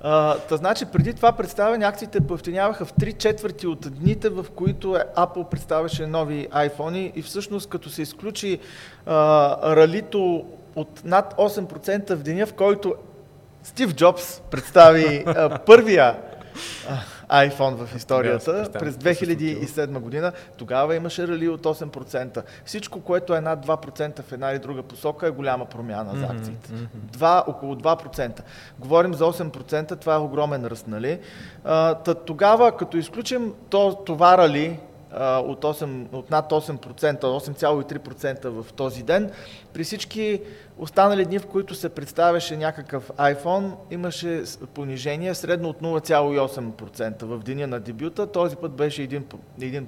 А, 0.00 0.38
та 0.38 0.56
значи 0.56 0.84
преди 0.86 1.14
това 1.14 1.32
представяне 1.32 1.84
акциите 1.84 2.20
поевтиняваха 2.20 2.84
в 2.84 2.92
3 2.92 3.12
четвърти 3.14 3.66
от 3.66 3.92
дните, 3.92 4.28
в 4.28 4.46
които 4.50 4.96
е- 4.96 5.04
Apple 5.16 5.44
представяше 5.44 6.06
нови 6.06 6.48
iPhone 6.48 7.12
и 7.12 7.22
всъщност 7.22 7.68
като 7.68 7.90
се 7.90 8.02
изключи 8.02 8.58
а, 9.06 9.16
ралито 9.76 10.44
от 10.76 11.04
над 11.04 11.34
8% 11.34 12.10
в 12.10 12.22
деня, 12.22 12.46
в 12.46 12.52
който 12.52 12.94
Стив 13.62 13.94
Джобс 13.94 14.40
представи 14.40 15.24
а, 15.26 15.58
първия 15.58 16.16
iPhone 17.32 17.74
в 17.74 17.96
историята 17.96 18.68
през 18.78 18.96
да 18.96 19.14
се 19.14 19.24
2007 19.26 19.98
година. 19.98 20.32
Тогава 20.56 20.96
имаше 20.96 21.28
рали 21.28 21.48
от 21.48 21.62
8%. 21.62 22.42
Всичко, 22.64 23.00
което 23.00 23.34
е 23.34 23.40
над 23.40 23.66
2% 23.66 24.22
в 24.22 24.32
една 24.32 24.50
или 24.50 24.58
друга 24.58 24.82
посока 24.82 25.26
е 25.26 25.30
голяма 25.30 25.64
промяна 25.64 26.16
за 26.16 26.24
акциите. 26.24 26.72
Два, 26.94 27.44
около 27.46 27.74
2%. 27.74 28.40
Говорим 28.78 29.14
за 29.14 29.24
8%, 29.24 30.00
това 30.00 30.14
е 30.14 30.18
огромен 30.18 30.66
ръст, 30.66 30.86
нали? 30.88 31.18
Та, 31.64 32.14
тогава, 32.26 32.76
като 32.76 32.96
изключим 32.96 33.54
то, 33.70 34.02
това 34.06 34.38
рали, 34.38 34.78
от, 35.18 35.64
8, 35.64 36.06
от 36.12 36.30
над 36.30 36.50
8%, 36.50 37.20
8,3% 37.20 38.48
в 38.48 38.72
този 38.72 39.02
ден. 39.02 39.30
При 39.72 39.84
всички 39.84 40.40
останали 40.78 41.24
дни, 41.24 41.38
в 41.38 41.46
които 41.46 41.74
се 41.74 41.88
представяше 41.88 42.56
някакъв 42.56 43.10
iPhone, 43.18 43.72
имаше 43.90 44.42
понижение 44.74 45.34
средно 45.34 45.68
от 45.68 45.80
0,8% 45.80 47.24
в 47.24 47.38
деня 47.38 47.66
на 47.66 47.80
дебюта. 47.80 48.26
Този 48.26 48.56
път 48.56 48.72
беше 48.72 49.08
1%. 49.08 49.34
1%. 49.58 49.86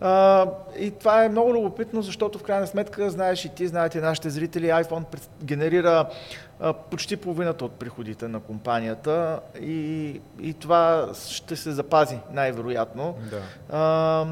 А, 0.00 0.46
и 0.78 0.90
това 0.90 1.24
е 1.24 1.28
много 1.28 1.54
любопитно, 1.54 2.02
защото 2.02 2.38
в 2.38 2.42
крайна 2.42 2.66
сметка, 2.66 3.10
знаеш 3.10 3.44
и 3.44 3.48
ти, 3.48 3.66
знаете 3.66 4.00
нашите 4.00 4.30
зрители, 4.30 4.66
iPhone 4.66 5.04
генерира 5.44 6.06
почти 6.90 7.16
половината 7.16 7.64
от 7.64 7.72
приходите 7.72 8.28
на 8.28 8.40
компанията 8.40 9.40
и, 9.60 10.20
и 10.40 10.54
това 10.54 11.08
ще 11.28 11.56
се 11.56 11.70
запази 11.70 12.18
най-вероятно. 12.32 13.16
Да. 13.30 14.26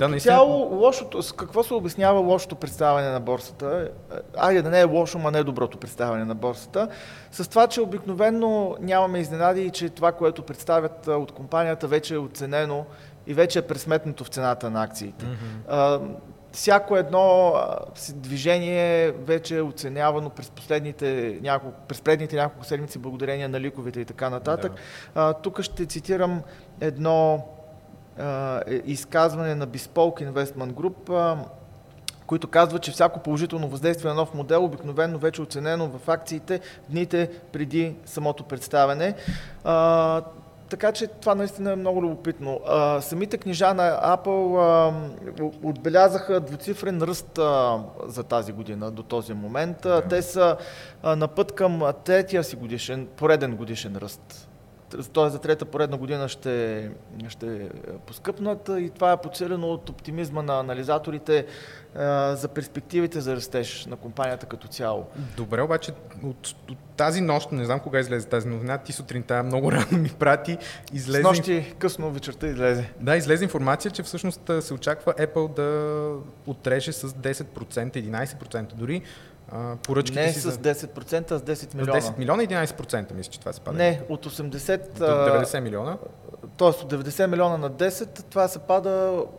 Като 0.00 0.10
наистина. 0.10 0.34
цяло, 0.34 0.76
лошото, 0.76 1.22
с 1.22 1.32
какво 1.32 1.62
се 1.62 1.74
обяснява 1.74 2.20
лошото 2.20 2.56
представяне 2.56 3.08
на 3.08 3.20
борсата? 3.20 3.90
Айде 4.36 4.62
да 4.62 4.70
не 4.70 4.80
е 4.80 4.84
лошо, 4.84 5.18
ма 5.18 5.30
не 5.30 5.38
е 5.38 5.44
доброто 5.44 5.78
представяне 5.78 6.24
на 6.24 6.34
борсата. 6.34 6.88
С 7.30 7.48
това, 7.48 7.66
че 7.66 7.80
обикновено 7.80 8.76
нямаме 8.80 9.18
изненади 9.18 9.62
и 9.62 9.70
че 9.70 9.88
това, 9.88 10.12
което 10.12 10.42
представят 10.42 11.06
от 11.06 11.32
компанията, 11.32 11.86
вече 11.86 12.14
е 12.14 12.18
оценено 12.18 12.84
и 13.26 13.34
вече 13.34 13.58
е 13.58 13.62
пресметнато 13.62 14.24
в 14.24 14.28
цената 14.28 14.70
на 14.70 14.82
акциите. 14.82 15.26
А, 15.68 16.00
всяко 16.52 16.96
едно 16.96 17.54
движение 18.14 19.10
вече 19.10 19.56
е 19.56 19.62
оценявано 19.62 20.30
през 20.30 20.50
последните 20.50 21.38
няколко, 21.42 21.76
през 21.88 22.00
предните 22.00 22.36
няколко 22.36 22.64
седмици, 22.64 22.98
благодарение 22.98 23.48
на 23.48 23.60
ликовете 23.60 24.00
и 24.00 24.04
така 24.04 24.30
нататък. 24.30 24.72
А, 25.14 25.32
тук 25.32 25.62
ще 25.62 25.86
цитирам 25.86 26.42
едно 26.80 27.46
изказване 28.84 29.54
на 29.54 29.68
Bespoke 29.68 30.32
Investment 30.32 30.72
Group, 30.72 31.36
които 32.28 32.48
казват, 32.48 32.82
че 32.82 32.90
всяко 32.90 33.20
положително 33.20 33.68
въздействие 33.68 34.08
на 34.08 34.14
нов 34.14 34.34
модел 34.34 34.64
обикновено 34.64 35.18
вече 35.18 35.42
е 35.42 35.44
оценено 35.44 35.88
в 35.88 36.08
акциите 36.08 36.60
дните 36.88 37.30
преди 37.52 37.94
самото 38.06 38.44
представяне. 38.44 39.14
А, 39.64 40.22
така 40.68 40.92
че 40.92 41.06
това 41.06 41.34
наистина 41.34 41.72
е 41.72 41.76
много 41.76 42.02
любопитно. 42.02 42.60
А, 42.66 43.00
самите 43.00 43.38
книжа 43.38 43.74
на 43.74 44.16
Apple 44.16 44.58
а, 44.58 44.92
отбелязаха 45.62 46.40
двуцифрен 46.40 47.02
ръст 47.02 47.38
а, 47.38 47.78
за 48.06 48.22
тази 48.22 48.52
година 48.52 48.90
до 48.90 49.02
този 49.02 49.34
момент. 49.34 49.86
А, 49.86 50.02
те 50.02 50.22
са 50.22 50.56
а, 51.02 51.16
на 51.16 51.28
път 51.28 51.52
към 51.52 51.82
третия 52.04 52.44
си 52.44 52.56
годишен, 52.56 53.08
пореден 53.16 53.56
годишен 53.56 53.96
ръст. 53.96 54.47
Т.е. 54.88 55.28
за 55.28 55.38
трета 55.38 55.64
поредна 55.64 55.96
година 55.96 56.28
ще, 56.28 56.90
ще 57.28 57.70
поскъпнат 58.06 58.70
и 58.78 58.90
това 58.94 59.12
е 59.12 59.16
подсилено 59.16 59.66
от 59.66 59.88
оптимизма 59.88 60.42
на 60.42 60.60
анализаторите 60.60 61.46
а, 61.94 62.36
за 62.36 62.48
перспективите 62.48 63.20
за 63.20 63.36
растеж 63.36 63.86
на 63.86 63.96
компанията 63.96 64.46
като 64.46 64.68
цяло. 64.68 65.06
Добре, 65.36 65.62
обаче 65.62 65.92
от, 66.24 66.54
от 66.70 66.78
тази 66.96 67.20
нощ, 67.20 67.52
не 67.52 67.64
знам 67.64 67.80
кога 67.80 68.00
излезе 68.00 68.26
тази 68.28 68.48
новина, 68.48 68.78
ти 68.78 68.92
сутринта 68.92 69.42
много 69.42 69.72
рано 69.72 69.98
ми 69.98 70.08
прати, 70.18 70.58
С 70.90 70.94
излезе, 70.94 71.22
нощи 71.22 71.74
късно 71.78 72.10
вечерта 72.10 72.46
излезе. 72.46 72.90
да, 73.00 73.16
излезе 73.16 73.44
информация, 73.44 73.90
че 73.90 74.02
всъщност 74.02 74.50
се 74.60 74.74
очаква 74.74 75.14
Apple 75.14 75.56
да 75.56 76.12
отреже 76.46 76.92
с 76.92 77.08
10%, 77.08 77.44
11% 78.36 78.74
дори 78.74 79.02
а, 79.52 79.76
поръчките 79.76 80.20
Не 80.20 80.32
си 80.32 80.40
с 80.40 80.50
за, 80.50 80.58
10%, 80.58 81.30
а 81.30 81.38
с 81.38 81.42
10 81.42 81.54
с 81.54 81.74
милиона. 81.74 82.00
10 82.00 82.18
милиона 82.18 82.42
и 82.42 82.48
11%, 82.48 83.12
мисля, 83.12 83.30
че 83.30 83.40
това 83.40 83.52
се 83.52 83.60
пада. 83.60 83.78
Не, 83.78 84.02
от 84.08 84.26
80, 84.26 84.98
До 84.98 85.04
90 85.04 85.60
милиона, 85.60 85.96
т.е. 86.58 86.68
от 86.68 86.92
90 86.92 87.26
милиона 87.26 87.56
на 87.56 87.70
10, 87.70 88.22
това 88.30 88.48
се 88.48 88.58
пада 88.58 88.88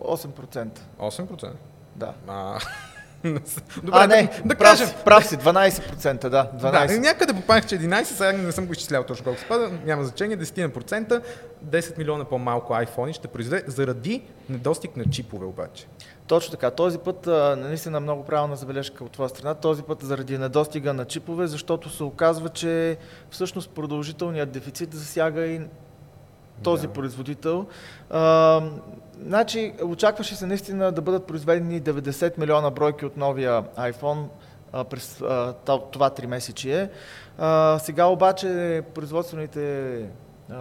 8%. 0.01 0.79
8%. 0.99 1.51
Да. 1.95 2.13
А, 2.27 2.59
а, 3.91 4.07
не, 4.07 4.21
да, 4.21 4.47
да 4.47 4.55
прав, 4.55 4.71
кажем. 4.71 4.87
си, 4.87 4.95
прав 5.05 5.25
си, 5.25 5.37
12%, 5.37 6.29
да. 6.29 6.51
12. 6.59 6.87
Да, 6.87 6.99
някъде 6.99 7.33
попаднах, 7.33 7.65
че 7.65 7.79
11, 7.79 8.03
сега 8.03 8.31
не 8.31 8.51
съм 8.51 8.65
го 8.65 8.71
изчислял 8.71 9.03
точно 9.03 9.23
колко 9.23 9.39
спада, 9.39 9.71
няма 9.85 10.03
значение, 10.03 10.37
10%, 10.37 11.21
10 11.65 11.97
милиона 11.97 12.25
по-малко 12.25 12.73
iPhone 12.73 13.13
ще 13.13 13.27
произведе, 13.27 13.63
заради 13.67 14.21
недостиг 14.49 14.97
на 14.97 15.05
чипове 15.05 15.45
обаче. 15.45 15.87
Точно 16.27 16.51
така. 16.51 16.71
Този 16.71 16.97
път, 16.97 17.27
наистина 17.57 17.99
много 17.99 18.25
правилна 18.25 18.55
забележка 18.55 19.03
от 19.03 19.11
твоя 19.11 19.29
страна, 19.29 19.53
този 19.53 19.83
път 19.83 20.01
заради 20.01 20.37
недостига 20.37 20.93
на 20.93 21.05
чипове, 21.05 21.47
защото 21.47 21.89
се 21.89 22.03
оказва, 22.03 22.49
че 22.49 22.97
всъщност 23.29 23.69
продължителният 23.69 24.51
дефицит 24.51 24.93
засяга 24.93 25.45
и 25.45 25.61
този 26.63 26.87
Да. 26.87 26.93
производител. 26.93 27.65
А, 28.09 28.61
значи, 29.25 29.73
очакваше 29.83 30.35
се 30.35 30.45
наистина 30.45 30.91
да 30.91 31.01
бъдат 31.01 31.25
произведени 31.27 31.81
90 31.81 32.37
милиона 32.37 32.69
бройки 32.69 33.05
от 33.05 33.17
новия 33.17 33.63
iPhone 33.63 34.23
а, 34.73 34.83
през 34.83 35.21
а, 35.21 35.53
то- 35.65 35.79
това 35.91 36.09
три 36.09 36.27
месечие. 36.27 36.89
А, 37.37 37.79
сега 37.79 38.05
обаче 38.05 38.81
производствените 38.93 40.05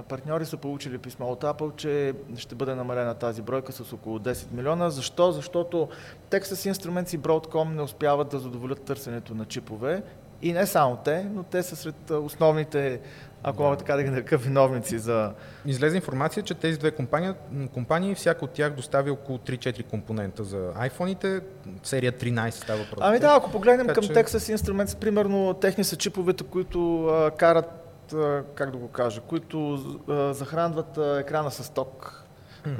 партньори 0.08 0.46
са 0.46 0.56
получили 0.56 0.98
писмо 0.98 1.26
от 1.26 1.42
Apple, 1.42 1.76
че 1.76 2.12
ще 2.36 2.54
бъде 2.54 2.74
намалена 2.74 3.14
тази 3.14 3.42
бройка 3.42 3.72
с 3.72 3.92
около 3.92 4.18
10 4.18 4.52
милиона. 4.52 4.90
Защо? 4.90 5.32
Защото 5.32 5.88
Texas 6.30 6.72
Instruments 6.72 7.14
и 7.14 7.18
Broadcom 7.18 7.74
не 7.74 7.82
успяват 7.82 8.28
да 8.28 8.38
задоволят 8.38 8.80
търсенето 8.80 9.34
на 9.34 9.44
чипове. 9.44 10.02
И 10.42 10.52
не 10.52 10.66
само 10.66 10.96
те, 10.96 11.26
но 11.34 11.42
те 11.42 11.62
са 11.62 11.76
сред 11.76 12.10
основните, 12.12 13.00
ако 13.42 13.62
мога 13.62 13.76
така 13.76 13.96
да 13.96 14.02
ги 14.02 14.10
нарека, 14.10 14.36
виновници 14.36 14.98
за 14.98 15.32
Излезе 15.66 15.96
информация, 15.96 16.42
че 16.42 16.54
тези 16.54 16.78
две 16.78 16.90
компании, 16.90 17.30
компании 17.74 18.14
всяка 18.14 18.44
от 18.44 18.50
тях 18.50 18.72
доставя 18.72 19.12
около 19.12 19.38
3-4 19.38 19.82
компонента 19.82 20.44
за 20.44 20.56
iPhone-ите, 20.72 21.40
серия 21.82 22.12
13 22.12 22.50
става 22.50 22.78
въпрос. 22.78 22.98
Ами 23.00 23.18
да, 23.18 23.34
ако 23.36 23.50
погледнем 23.50 23.86
Така 23.86 23.94
към 23.94 24.04
че- 24.04 24.14
Texas 24.14 24.56
Instruments, 24.56 24.96
примерно 24.96 25.54
техни 25.54 25.84
са 25.84 25.96
чиповете, 25.96 26.44
които 26.44 27.06
а, 27.06 27.30
карат, 27.30 28.12
а, 28.14 28.42
как 28.54 28.70
да 28.70 28.76
го 28.78 28.88
кажа, 28.88 29.20
които 29.20 29.74
а, 30.08 30.34
захранват 30.34 30.98
а, 30.98 31.20
екрана 31.20 31.50
с 31.50 31.68
ток. 31.70 32.24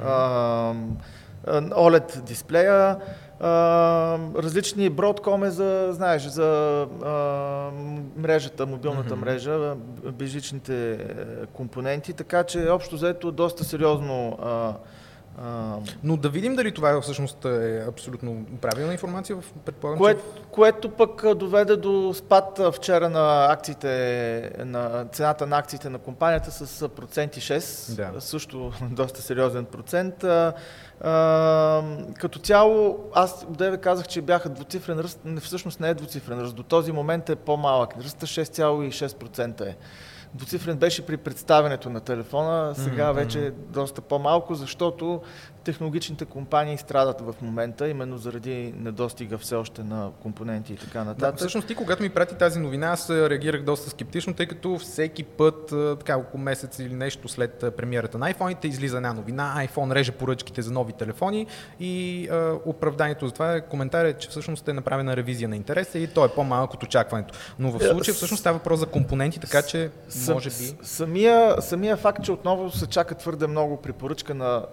А, 0.03 0.73
а, 1.47 1.61
OLED 1.61 2.21
дисплея, 2.21 2.97
различни 3.41 4.91
Broadcom 4.91 5.47
е 5.47 5.49
за, 5.49 5.87
знаеш, 5.91 6.23
за 6.27 6.81
а, 7.03 7.09
мрежата, 8.17 8.65
мобилната 8.65 9.15
Мгм. 9.15 9.25
мрежа, 9.25 9.75
безжичните 10.11 10.91
е, 10.91 10.97
компоненти, 11.45 12.13
така 12.13 12.43
че 12.43 12.69
общо 12.69 12.95
взето 12.95 13.31
доста 13.31 13.63
сериозно 13.63 14.37
а, 14.41 14.73
а, 15.39 15.75
Но 16.03 16.17
да 16.17 16.29
видим 16.29 16.55
дали 16.55 16.71
това 16.71 17.01
всъщност 17.01 17.45
е 17.45 17.85
абсолютно 17.87 18.45
правилна 18.61 18.93
информация. 18.93 19.35
в- 19.35 19.53
Предполагам, 19.65 19.97
Кое, 19.97 20.13
че 20.13 20.19
което 20.51 20.89
пък 20.89 21.35
доведе 21.35 21.75
до 21.75 22.13
спад 22.13 22.59
вчера 22.73 23.09
на 23.09 23.45
акциите, 23.45 23.89
на 24.59 25.05
цената 25.05 25.47
на 25.47 25.57
акциите 25.57 25.89
на 25.89 25.99
компанията 25.99 26.51
с 26.51 26.89
проценти 26.89 27.41
6, 27.41 27.95
Да. 28.11 28.21
също 28.21 28.71
доста 28.83 29.21
сериозен 29.21 29.65
процент. 29.65 30.23
А, 30.23 30.53
а, 31.01 31.83
като 32.13 32.39
цяло, 32.39 32.99
аз 33.13 33.45
одеве 33.45 33.77
казах, 33.77 34.07
че 34.07 34.21
бяха 34.21 34.49
двуцифрен 34.49 34.99
ръст, 34.99 35.19
всъщност 35.39 35.79
не 35.79 35.89
е 35.89 35.93
двуцифрен 35.93 36.39
ръст, 36.39 36.55
до 36.55 36.63
този 36.63 36.91
момент 36.91 37.29
е 37.29 37.35
по-малък, 37.35 37.89
ръста 37.97 38.25
6,6% 38.25 39.61
е. 39.61 39.75
Двуцифрен 40.33 40.77
беше 40.77 41.05
при 41.05 41.17
представянето 41.17 41.89
на 41.89 41.99
телефона, 41.99 42.75
сега 42.75 43.09
Мгм, 43.09 43.19
вече 43.19 43.47
е 43.47 43.51
доста 43.51 44.01
по-малко, 44.01 44.55
защото 44.55 45.21
технологичните 45.63 46.25
компании 46.25 46.77
страдат 46.77 47.21
в 47.21 47.35
момента, 47.41 47.89
именно 47.89 48.17
заради 48.17 48.73
недостига 48.77 49.37
все 49.37 49.55
още 49.55 49.83
на 49.83 50.09
компоненти 50.21 50.73
и 50.73 50.77
така 50.77 50.99
Да, 50.99 51.05
нататък. 51.05 51.37
всъщност 51.37 51.67
ти, 51.67 51.75
когато 51.75 52.03
ми 52.03 52.09
прати 52.09 52.35
тази 52.35 52.59
новина, 52.59 52.87
аз 52.87 53.09
а, 53.09 53.29
реагирах 53.29 53.63
доста 53.63 53.89
скептично, 53.89 54.33
тъй 54.33 54.45
като 54.45 54.77
всеки 54.77 55.23
път, 55.23 55.71
а, 55.71 55.95
така 55.95 56.17
около 56.17 56.43
месец 56.43 56.79
или 56.79 56.93
нещо 56.93 57.27
след 57.27 57.63
а, 57.63 57.71
премиерата 57.71 58.17
на 58.17 58.33
iPhone, 58.33 58.65
излиза 58.65 58.97
една 58.97 59.13
новина, 59.13 59.53
iPhone 59.67 59.95
реже 59.95 60.11
поръчките 60.11 60.61
за 60.61 60.71
нови 60.71 60.93
телефони 60.93 61.47
и 61.79 62.27
а, 62.31 62.53
оправданието 62.65 63.27
за 63.27 63.33
това 63.33 63.53
е 63.53 63.61
коментар 63.61 64.05
е, 64.05 64.13
че 64.13 64.29
всъщност 64.29 64.67
е 64.67 64.73
направена 64.73 65.17
ревизия 65.17 65.49
на 65.49 65.55
интереса 65.55 65.99
и 65.99 66.07
то 66.07 66.25
е 66.25 66.29
по-малък 66.29 66.73
от 66.73 66.83
очакването. 66.83 67.33
Но 67.59 67.71
в 67.71 67.81
Е, 67.83 67.87
случая 67.87 68.15
всъщност 68.15 68.41
става 68.41 68.57
въпрос 68.57 68.79
за 68.79 68.85
компоненти, 68.85 69.39
така 69.39 69.61
че 69.61 69.89
може 70.29 70.49
би... 70.49 70.75
Самия, 70.83 71.61
самия 71.61 71.97
факт, 71.97 72.23
че 72.23 72.31
отново 72.31 72.71
се 72.71 72.87
чака 72.87 73.15
твърде 73.15 73.47
много 73.47 73.77
при 73.77 73.93
поръчка 73.93 74.33
на 74.33 74.65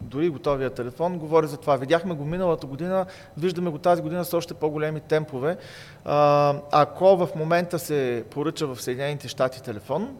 дори 0.00 0.28
готовия 0.34 0.70
телефон, 0.70 1.18
говори 1.18 1.46
за 1.46 1.56
това. 1.56 1.76
Видяхме 1.76 2.14
го 2.14 2.24
миналата 2.24 2.66
година, 2.66 3.06
виждаме 3.36 3.70
го 3.70 3.78
тази 3.78 4.02
година 4.02 4.24
с 4.24 4.34
още 4.34 4.54
по-големи 4.54 5.00
темпове. 5.00 5.56
Ако 6.04 7.16
в 7.16 7.28
момента 7.36 7.78
се 7.78 8.24
поръча 8.30 8.66
в 8.66 8.82
Съединените 8.82 9.28
щати 9.28 9.62
телефон, 9.62 10.16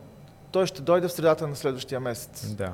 той 0.51 0.67
ще 0.67 0.83
дойде 0.83 1.09
в 1.09 1.13
средата 1.13 1.47
на 1.47 1.57
следващия 1.57 2.01
месец. 2.01 2.47
Да. 2.47 2.73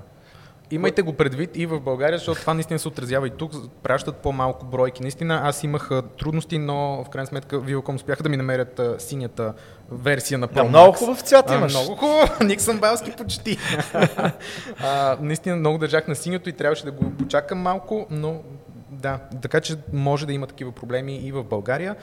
Имайте 0.72 1.02
го 1.02 1.12
предвид 1.12 1.50
и 1.56 1.66
в 1.66 1.80
България, 1.80 2.18
защото 2.18 2.40
това 2.40 2.54
наистина 2.54 2.78
се 2.78 2.88
отразява 2.88 3.26
и 3.26 3.30
тук. 3.30 3.52
Пращат 3.82 4.16
по-малко 4.16 4.66
бройки. 4.66 5.02
Наистина 5.02 5.40
аз 5.44 5.64
имах 5.64 5.90
а, 5.90 6.02
трудности, 6.02 6.58
но 6.58 7.04
в 7.04 7.10
крайна 7.10 7.26
сметка 7.26 7.60
Viacom 7.60 7.94
успяха 7.94 8.22
да 8.22 8.28
ми 8.28 8.36
намерят 8.36 8.78
а, 8.78 8.96
синята 8.98 9.54
версия 9.90 10.38
на 10.38 10.48
Pro 10.48 10.54
Да, 10.54 10.64
много 10.64 10.92
хубав 10.92 11.20
цвят 11.20 11.50
А, 11.50 11.54
имаш. 11.54 11.72
много 11.72 11.94
хубаво. 11.94 12.20
Ник 12.44 12.60
Самбалски 12.60 13.12
почти. 13.16 13.58
а, 14.80 15.16
наистина 15.20 15.56
много 15.56 15.78
държах 15.78 16.08
на 16.08 16.14
синьото 16.14 16.48
и 16.48 16.52
трябваше 16.52 16.84
да 16.84 16.92
го 16.92 17.10
почакам 17.10 17.58
малко, 17.58 18.06
но 18.10 18.40
да, 18.90 19.18
така 19.42 19.60
че 19.60 19.76
може 19.92 20.26
да 20.26 20.32
има 20.32 20.46
такива 20.46 20.72
проблеми 20.72 21.16
и 21.16 21.32
в 21.32 21.44
България, 21.44 21.96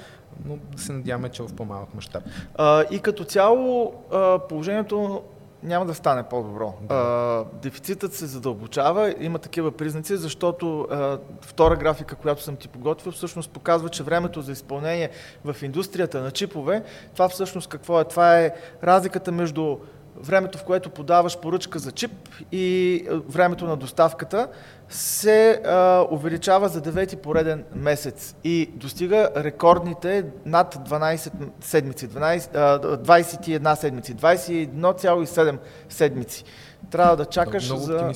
но 0.46 0.58
да 0.76 0.82
се 0.82 0.94
надяваме, 0.94 1.30
че 1.30 1.44
в 1.44 1.56
по-малък 1.56 1.94
мащаб. 1.96 2.24
А, 2.56 2.84
и 2.92 3.00
като 3.00 3.24
цяло 3.24 3.94
а, 4.12 4.40
положението 4.40 5.24
няма 5.64 5.86
да 5.86 5.94
стане 5.94 6.24
по-добро. 6.24 6.74
А, 6.90 7.44
дефицитът 7.62 8.14
се 8.14 8.26
задълбочава, 8.26 9.16
има 9.20 9.40
такива 9.40 9.72
признаци, 9.72 10.18
защото 10.18 10.82
а, 10.82 11.18
втора 11.42 11.76
графика, 11.76 12.16
която 12.16 12.44
съм 12.44 12.56
ти 12.56 12.68
подготвил, 12.68 13.12
всъщност 13.12 13.52
показва, 13.52 13.90
че 13.90 14.04
времето 14.04 14.42
за 14.42 14.52
изпълнение 14.52 15.10
в 15.46 15.56
индустрията 15.64 16.22
на 16.22 16.32
чипове, 16.32 16.84
това 17.14 17.30
всъщност 17.30 17.70
какво 17.70 18.02
е? 18.02 18.04
Това 18.04 18.40
е 18.40 18.54
разликата 18.84 19.32
между 19.32 19.78
времето, 20.22 20.58
в 20.58 20.64
което 20.64 20.90
подаваш 20.90 21.38
поръчка 21.38 21.80
за 21.80 21.92
чип 21.92 22.12
и 22.52 23.04
а, 23.10 23.22
времето 23.28 23.66
на 23.66 23.78
доставката 23.78 24.48
се 24.90 25.62
а, 25.66 26.06
увеличава 26.12 26.70
за 26.70 26.82
девети 26.82 27.16
пореден 27.16 27.64
месец 27.76 28.36
и 28.44 28.70
достига 28.74 29.30
рекордните 29.38 30.26
над 30.46 30.76
12 30.90 31.32
седмици, 31.62 32.10
12, 32.10 32.56
а, 32.56 32.80
21 32.98 33.76
седмици, 33.76 34.16
21,7 34.16 35.58
седмици. 35.90 36.44
Трябва 36.92 37.16
да 37.16 37.26
чакаш 37.26 37.70
много 37.70 37.84
за, 37.84 38.14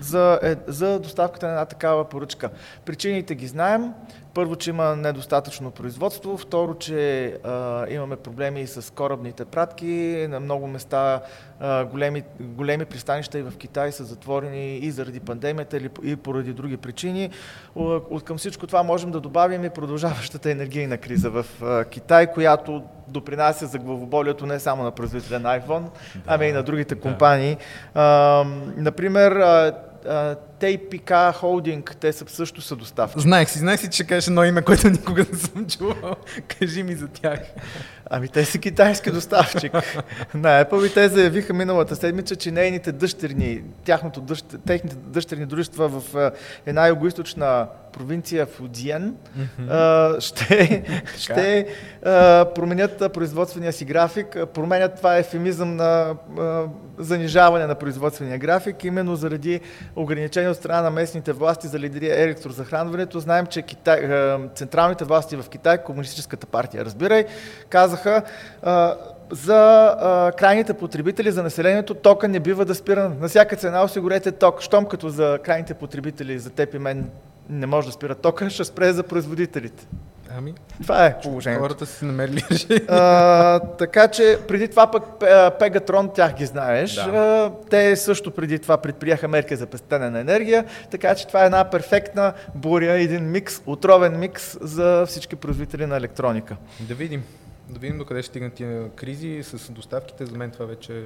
за, 0.00 0.40
е, 0.42 0.56
за 0.66 0.98
доставката 0.98 1.46
на 1.46 1.52
една 1.52 1.64
такава 1.64 2.04
поръчка. 2.04 2.50
Причините 2.84 3.34
ги 3.34 3.46
знаем. 3.46 3.92
Първо, 4.34 4.56
че 4.56 4.70
има 4.70 4.96
недостатъчно 4.96 5.70
производство. 5.70 6.36
Второ, 6.36 6.74
че 6.74 7.26
а, 7.44 7.86
имаме 7.88 8.16
проблеми 8.16 8.66
с 8.66 8.94
корабните 8.94 9.44
пратки. 9.44 10.26
На 10.30 10.40
много 10.40 10.66
места 10.66 11.20
а, 11.60 11.84
големи, 11.84 12.22
големи 12.40 12.84
пристанища 12.84 13.38
и 13.38 13.42
в 13.42 13.52
Китай 13.58 13.92
са 13.92 14.04
затворени 14.04 14.76
и 14.76 14.90
заради 14.90 15.20
пандемията 15.20 15.76
или 15.76 15.90
и 16.02 16.16
поради 16.16 16.52
други 16.52 16.76
причини. 16.76 17.30
От 17.74 18.24
към 18.24 18.38
всичко 18.38 18.66
това 18.66 18.82
можем 18.82 19.10
да 19.10 19.20
добавим 19.20 19.64
и 19.64 19.70
продължаващата 19.70 20.50
енергийна 20.50 20.98
криза 20.98 21.30
в 21.30 21.46
а, 21.62 21.84
Китай, 21.84 22.32
която 22.32 22.82
допринася 23.08 23.66
за 23.66 23.78
главоболието 23.78 24.46
не 24.46 24.60
само 24.60 24.82
на 24.82 24.90
производителя 24.90 25.38
на 25.38 25.60
iPhone, 25.60 25.84
ами 26.26 26.46
и 26.46 26.52
на 26.52 26.62
другите 26.62 26.94
компании. 26.94 27.56
А, 27.94 28.44
например, 28.76 29.32
TPK 30.60 31.34
Holding, 31.34 31.94
те 31.94 32.12
са 32.12 32.24
също 32.28 32.60
са 32.60 32.76
доставки. 32.76 33.20
Знаех 33.20 33.50
си, 33.50 33.58
знаех 33.58 33.80
си, 33.80 33.90
че 33.90 34.06
кажеш 34.06 34.26
едно 34.26 34.44
име, 34.44 34.62
което 34.62 34.90
никога 34.90 35.26
не 35.32 35.38
съм 35.38 35.66
чувал. 35.66 36.16
Кажи 36.60 36.82
ми 36.82 36.94
за 36.94 37.08
тях. 37.08 37.40
Ами 38.10 38.28
те 38.28 38.44
са 38.44 38.58
китайски 38.58 39.10
доставчик 39.10 39.72
на 40.34 40.64
Apple 40.64 40.86
и 40.86 40.94
те 40.94 41.08
заявиха 41.08 41.54
миналата 41.54 41.96
седмица, 41.96 42.36
че 42.36 42.50
нейните 42.50 42.92
дъщерни, 42.92 43.62
тяхното 43.84 44.20
дъщ, 44.20 44.46
техните 44.66 44.96
дъщерни 44.96 45.46
дружества 45.46 45.88
в 45.88 46.30
една 46.66 46.88
югоизточна 46.88 47.66
провинция 47.92 48.46
Фудзиен 48.46 49.14
а, 49.68 50.20
ще, 50.20 50.82
ще 51.18 51.66
променят 52.54 53.12
производствения 53.12 53.72
си 53.72 53.84
график. 53.84 54.36
Променят 54.54 54.96
това 54.96 55.16
е 55.16 55.20
ефемизъм 55.20 55.76
на 55.76 56.14
занижаване 56.98 57.66
на 57.66 57.74
производствения 57.74 58.38
график, 58.38 58.84
именно 58.84 59.16
заради 59.16 59.60
ограничения 59.96 60.50
от 60.50 60.56
страна 60.56 60.82
на 60.82 60.90
местните 60.90 61.32
власти 61.32 61.66
за 61.66 61.78
лидери 61.78 62.06
електрозахранването. 62.06 63.20
Знаем, 63.20 63.46
че 63.46 63.62
Китай, 63.62 64.08
централните 64.54 65.04
власти 65.04 65.36
в 65.36 65.44
Китай, 65.48 65.82
Комунистическата 65.82 66.46
партия, 66.46 66.84
разбирай, 66.84 67.24
казаха 67.68 68.22
за 69.32 69.96
а, 70.00 70.32
крайните 70.32 70.74
потребители, 70.74 71.30
за 71.30 71.42
населението, 71.42 71.94
тока 71.94 72.28
не 72.28 72.40
бива 72.40 72.64
да 72.64 72.74
спира 72.74 73.12
на 73.20 73.28
всяка 73.28 73.56
цена, 73.56 73.84
осигурете 73.84 74.32
ток. 74.32 74.62
Щом 74.62 74.86
като 74.86 75.08
за 75.08 75.38
крайните 75.44 75.74
потребители, 75.74 76.38
за 76.38 76.50
теб 76.50 76.74
и 76.74 76.78
мен 76.78 77.10
не 77.48 77.66
може 77.66 77.86
да 77.86 77.92
спира 77.92 78.14
тока, 78.14 78.50
ще 78.50 78.64
спре 78.64 78.92
за 78.92 79.02
производителите. 79.02 79.86
Ами, 80.36 80.54
Това 80.82 81.06
е 81.06 81.20
положението. 81.20 81.62
хората 81.62 81.86
си 81.86 82.04
намерили 82.04 82.42
решение. 82.50 82.86
Така 83.78 84.08
че 84.08 84.38
преди 84.48 84.68
това 84.68 84.90
пък 84.90 85.04
Пегатрон, 85.58 86.10
тях 86.14 86.34
ги 86.34 86.46
знаеш. 86.46 86.94
Да. 86.94 87.02
А, 87.02 87.52
те 87.70 87.96
също 87.96 88.30
преди 88.30 88.58
това 88.58 88.76
предприеха 88.76 89.28
мерки 89.28 89.56
за 89.56 89.66
пестене 89.66 90.10
на 90.10 90.20
енергия, 90.20 90.64
така 90.90 91.14
че 91.14 91.26
това 91.26 91.42
е 91.42 91.46
една 91.46 91.70
перфектна 91.70 92.32
буря, 92.54 92.92
един 92.92 93.30
микс, 93.30 93.62
отровен 93.66 94.18
микс 94.18 94.58
за 94.60 95.06
всички 95.06 95.36
производители 95.36 95.86
на 95.86 95.96
електроника. 95.96 96.56
Да 96.80 96.94
видим. 96.94 97.22
Да 97.68 97.78
видим 97.78 97.98
докъде 97.98 98.22
ще 98.22 98.28
стигнат 98.28 98.52
тия 98.52 98.90
кризи 98.90 99.40
с 99.42 99.72
доставките. 99.72 100.26
За 100.26 100.36
мен 100.38 100.50
това 100.50 100.66
вече 100.66 101.02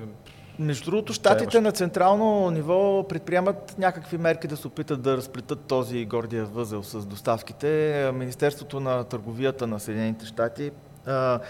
Между 0.58 0.90
другото, 0.90 1.12
щатите 1.12 1.60
на 1.60 1.72
централно 1.72 2.50
ниво 2.50 3.08
предприемат 3.08 3.74
някакви 3.78 4.18
мерки 4.18 4.46
да 4.48 4.56
се 4.56 4.66
опитат 4.66 5.02
да 5.02 5.16
разплетат 5.16 5.60
този 5.60 6.04
гордия 6.04 6.44
възел 6.44 6.82
с 6.82 7.06
доставките. 7.06 8.10
Министерството 8.14 8.80
на 8.80 9.04
търговията 9.04 9.66
на 9.66 9.80
Съединените 9.80 10.26
щати 10.26 10.70
а, 11.06 11.40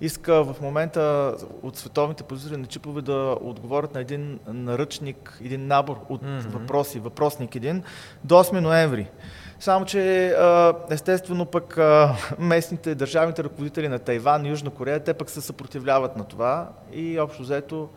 иска 0.00 0.44
в 0.44 0.60
момента 0.60 1.34
от 1.62 1.76
световните 1.76 2.22
производители 2.22 2.60
на 2.60 2.66
чипове 2.66 3.02
да 3.02 3.36
отговорят 3.40 3.94
на 3.94 4.00
един 4.00 4.38
наръчник, 4.46 5.38
един 5.44 5.66
набор 5.66 5.96
от 6.08 6.22
Мгм. 6.22 6.48
въпроси, 6.48 6.98
въпросник 6.98 7.54
един, 7.54 7.82
до 8.24 8.34
8 8.34 8.60
ноември. 8.60 9.10
Само, 9.60 9.84
че 9.84 10.34
естествено 10.90 11.46
пък 11.46 11.78
местните 12.38 12.94
държавните 12.94 13.44
ръководители 13.44 13.88
на 13.88 13.98
Тайван, 13.98 14.46
Южна 14.46 14.70
Корея, 14.70 15.00
те 15.00 15.14
пък 15.14 15.30
се 15.30 15.40
съпротивляват 15.40 16.16
на 16.16 16.24
това 16.24 16.68
и 16.92 17.20
общо 17.20 17.42
взето 17.42 17.88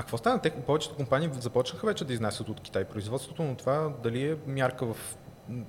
А 0.00 0.02
какво 0.02 0.16
стана? 0.16 0.40
Те, 0.40 0.50
повечето 0.50 0.94
компании 0.94 1.30
започнаха 1.40 1.86
вече 1.86 2.04
да 2.04 2.12
изнасят 2.12 2.48
от 2.48 2.60
Китай 2.60 2.84
производството, 2.84 3.42
но 3.42 3.54
това 3.54 3.92
дали 4.02 4.30
е 4.30 4.36
мярка 4.46 4.86
в... 4.86 4.96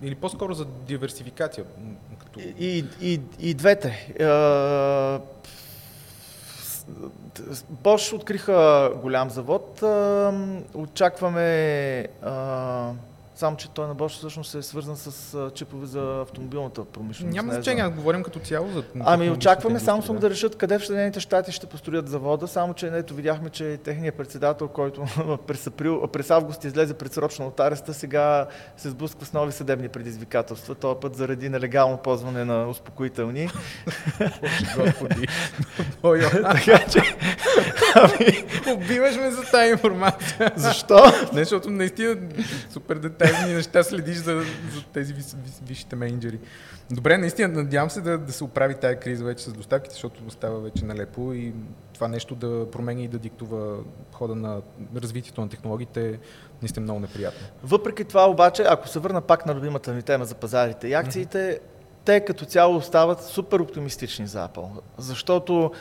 Или 0.02 0.16
по-скоро 0.16 0.54
за 0.54 0.66
диверсификация? 0.66 1.66
Като... 2.20 2.40
И, 2.40 2.86
и, 3.02 3.22
и 3.40 3.54
двете. 3.54 4.16
Бош 7.70 8.14
откриха 8.14 8.92
голям 9.02 9.30
завод. 9.30 9.84
Очакваме. 10.74 12.08
Само, 13.42 13.58
че 13.58 13.70
той 13.70 13.88
на 13.88 13.94
Бош 13.96 14.12
всъщност 14.12 14.56
е 14.56 14.62
свързан 14.62 14.98
с 14.98 15.52
чипове 15.54 15.86
за 15.86 16.20
автомобилната 16.22 16.86
промишленост. 16.86 17.36
Няма 17.36 17.48
не 17.48 17.54
за- 17.54 17.62
значение, 17.62 17.88
говорим 17.88 18.24
като 18.24 18.40
цяло 18.40 18.68
за... 18.72 18.84
Ами 19.00 19.30
очакваме 19.30 19.80
Samsung 19.80 20.20
да 20.20 20.30
решат 20.30 20.58
къде 20.58 20.80
в 20.80 20.86
Съединените 20.86 21.20
щати 21.20 21.52
ще 21.52 21.68
построят 21.68 22.10
завода, 22.10 22.48
само 22.48 22.74
че 22.74 22.88
ето 22.88 23.14
видяхме, 23.14 23.50
че 23.50 23.78
техният 23.84 24.16
председател, 24.16 24.68
който 24.68 25.06
през, 25.48 25.68
април, 25.68 26.08
през 26.08 26.32
август 26.32 26.64
излезе 26.64 26.94
предсрочно 26.94 27.48
от 27.48 27.60
ареста, 27.60 27.94
сега 27.94 28.48
се 28.78 28.90
сблъсква 28.90 29.26
с 29.26 29.34
нови 29.34 29.52
съдебни 29.52 29.90
предизвикателства, 29.90 30.76
този 30.76 31.00
път 31.02 31.16
заради 31.16 31.50
нелегално 31.50 31.98
ползване 31.98 32.46
на 32.46 32.68
успокоителни. 32.68 33.50
Господи. 34.78 35.28
Така 36.42 36.86
че, 36.92 37.00
ами, 37.96 38.46
Убиваш 38.76 39.16
ме 39.16 39.32
за 39.32 39.42
тази 39.42 39.72
информация. 39.72 40.52
защо? 40.56 41.04
Не, 41.34 41.44
защото 41.44 41.70
наистина 41.70 42.18
супер 42.70 42.98
детайлни 43.32 43.56
неща 43.56 43.84
следиш 43.84 44.18
за, 44.18 44.44
за 44.74 44.84
тези 44.94 45.14
вис, 45.14 45.36
вис, 45.44 45.62
висшите 45.66 45.96
менеджери. 45.96 46.40
Добре, 46.92 47.18
наистина, 47.18 47.48
надявам 47.48 47.90
се 47.90 48.02
да, 48.02 48.18
да 48.18 48.34
се 48.34 48.44
оправи 48.44 48.76
тази 48.76 48.96
криза 48.96 49.26
вече 49.26 49.44
с 49.44 49.54
доставките, 49.54 49.94
защото 49.94 50.30
става 50.30 50.60
вече 50.60 50.86
налепо 50.86 51.34
и 51.34 51.54
това 51.94 52.08
нещо 52.08 52.36
да 52.36 52.72
променя 52.72 53.02
и 53.02 53.08
да 53.08 53.20
диктува 53.20 53.78
хода 54.14 54.36
на 54.36 54.62
развитието 54.96 55.42
на 55.42 55.50
технологиите 55.50 56.20
наистина 56.62 56.84
много 56.84 57.00
неприятно. 57.00 57.48
Въпреки 57.64 58.04
това 58.04 58.30
обаче, 58.30 58.64
ако 58.70 58.88
се 58.88 59.00
върна 59.00 59.22
пак 59.22 59.46
на 59.46 59.56
любимата 59.56 59.94
ми 59.94 60.02
тема 60.02 60.26
за 60.26 60.36
пазарите 60.36 60.88
и 60.88 60.94
акциите, 60.94 61.60
те 62.06 62.20
като 62.20 62.46
цяло 62.46 62.76
остават 62.76 63.24
супер 63.24 63.60
оптимистични 63.60 64.28
за 64.28 64.48
Apple. 64.48 64.70
Защото 64.98 65.72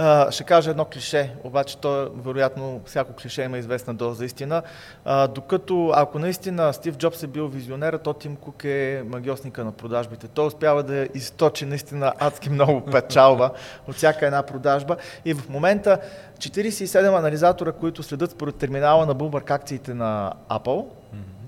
а, 0.00 0.30
ще 0.30 0.44
кажа 0.44 0.70
едно 0.70 0.84
клише, 0.84 1.34
обаче 1.44 1.78
то 1.78 2.10
вероятно 2.16 2.80
всяко 2.84 3.12
клише 3.12 3.42
има 3.42 3.58
известна 3.58 3.94
доза 3.94 4.24
истина. 4.24 4.62
А, 5.04 5.26
докато 5.28 5.90
ако 5.94 6.18
наистина 6.18 6.72
Стив 6.72 6.96
Джобс 6.96 7.22
е 7.22 7.26
бил 7.26 7.48
визионер, 7.48 7.94
то 7.94 8.12
Тим 8.12 8.36
Кук 8.36 8.64
е 8.64 9.02
магиосника 9.06 9.64
на 9.64 9.72
продажбите. 9.72 10.28
Той 10.28 10.46
успява 10.46 10.82
да 10.82 11.08
източи 11.14 11.64
наистина 11.64 12.12
адски 12.18 12.50
много 12.50 12.80
печалба 12.84 13.50
от 13.88 13.94
всяка 13.94 14.26
една 14.26 14.42
продажба. 14.42 14.96
И 15.24 15.34
в 15.34 15.48
момента 15.48 15.98
47 16.38 17.18
анализатора, 17.18 17.72
които 17.72 18.02
следят 18.02 18.30
според 18.30 18.54
терминала 18.56 19.06
на 19.06 19.14
Bloomberg 19.14 19.50
акциите 19.50 19.94
на 19.94 20.32
Apple, 20.50 20.86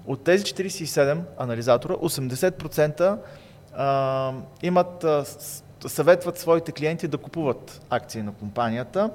от 0.07 0.25
тези 0.25 0.45
47 0.45 1.19
анализатора, 1.39 1.95
80% 1.95 3.17
а, 3.77 4.33
имат, 4.63 5.05
а, 5.05 5.25
с- 5.25 5.65
съветват 5.87 6.39
своите 6.39 6.73
клиенти 6.73 7.09
да 7.09 7.19
купуват 7.19 7.81
акции 7.91 8.23
на 8.23 8.33
компанията. 8.33 9.11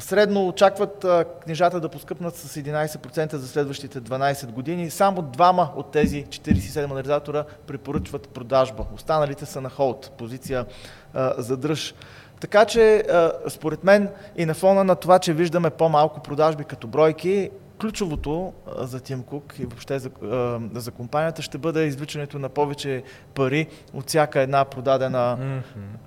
Средно 0.00 0.48
очакват 0.48 1.06
книжата 1.44 1.80
да 1.80 1.88
поскъпнат 1.88 2.36
с 2.36 2.60
11% 2.60 3.36
за 3.36 3.48
следващите 3.48 4.00
12 4.00 4.46
години. 4.46 4.90
Само 4.90 5.22
двама 5.22 5.70
от 5.76 5.90
тези 5.90 6.24
47 6.24 6.84
анализатора 6.84 7.44
препоръчват 7.66 8.28
продажба. 8.28 8.86
Останалите 8.94 9.46
са 9.46 9.60
на 9.60 9.70
холд, 9.70 10.12
позиция 10.18 10.66
а, 11.14 11.34
задръж. 11.38 11.94
Така 12.40 12.64
че, 12.64 13.04
според 13.48 13.84
мен, 13.84 14.08
и 14.36 14.46
на 14.46 14.54
фона 14.54 14.84
на 14.84 14.96
това, 14.96 15.18
че 15.18 15.32
виждаме 15.32 15.70
по-малко 15.70 16.20
продажби 16.20 16.64
като 16.64 16.86
бройки, 16.86 17.50
ключовото 17.80 18.52
за 18.78 19.00
Тим 19.00 19.22
Кук 19.22 19.54
и 19.58 19.64
въобще 19.64 19.98
за, 19.98 20.10
за 20.74 20.90
компанията 20.90 21.42
ще 21.42 21.58
бъде 21.58 21.84
извличането 21.84 22.38
на 22.38 22.48
повече 22.48 23.02
пари 23.34 23.66
от 23.94 24.08
всяка 24.08 24.40
една 24.40 24.64
продадена 24.64 25.38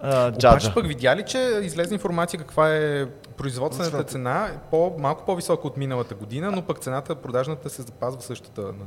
а, 0.02 0.32
джаджа. 0.32 0.50
Обаче 0.50 0.74
пък 0.74 0.88
видя 0.88 1.16
ли, 1.16 1.24
че 1.26 1.60
излезе 1.64 1.94
информация 1.94 2.40
каква 2.40 2.76
е 2.76 3.06
производствената 3.38 3.92
Цената. 3.92 4.12
цена, 4.12 4.50
по, 4.72 4.96
малко 5.00 5.26
по-висока 5.26 5.68
от 5.68 5.78
миналата 5.78 6.16
година, 6.16 6.52
но 6.52 6.62
пък 6.62 6.80
цената, 6.80 7.16
продажната 7.16 7.70
се 7.70 7.82
запазва 7.82 8.22
същата 8.22 8.62
на 8.62 8.86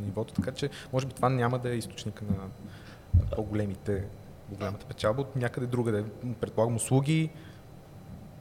нивото, 0.00 0.34
така 0.34 0.52
че 0.52 0.70
може 0.92 1.06
би 1.06 1.12
това 1.12 1.28
няма 1.28 1.58
да 1.58 1.70
е 1.70 1.76
източника 1.76 2.24
на, 2.24 2.36
на 3.20 3.36
по-големите 3.36 4.04
голямата 4.48 4.86
печалба 4.86 5.20
от 5.20 5.36
някъде 5.36 5.66
другаде. 5.66 6.04
Предполагам 6.40 6.76
услуги. 6.76 7.30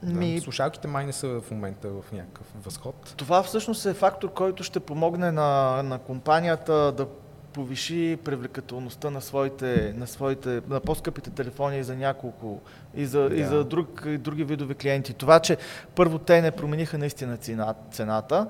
Ми, 0.03 0.35
Да, 0.35 0.41
слушалките 0.41 0.87
май 0.87 1.05
не 1.05 1.13
са 1.13 1.41
в 1.41 1.51
момента 1.51 1.89
в 1.89 2.11
някакъв 2.11 2.45
възход. 2.63 3.13
Това 3.17 3.43
всъщност 3.43 3.85
е 3.85 3.93
фактор, 3.93 4.33
който 4.33 4.63
ще 4.63 4.79
помогне 4.79 5.31
на, 5.31 5.83
на 5.83 5.99
компанията 5.99 6.91
да 6.91 7.07
повиши 7.53 8.17
привлекателността 8.23 9.09
на 9.09 9.21
своите, 9.21 9.93
на 9.97 10.07
своите, 10.07 10.61
на 10.69 10.79
по-скъпите 10.79 11.29
телефони 11.29 11.83
за 11.83 11.95
няколко 11.95 12.61
и 12.95 13.05
за, 13.05 13.29
да. 13.29 13.35
и 13.35 13.43
за 13.43 13.63
друг, 13.63 14.03
и 14.07 14.17
други 14.17 14.43
видове 14.43 14.73
клиенти. 14.73 15.13
Това, 15.13 15.39
че 15.39 15.57
първо 15.95 16.19
те 16.19 16.41
не 16.41 16.51
промениха 16.51 16.97
наистина 16.97 17.37
цена, 17.37 17.73
цената. 17.91 18.47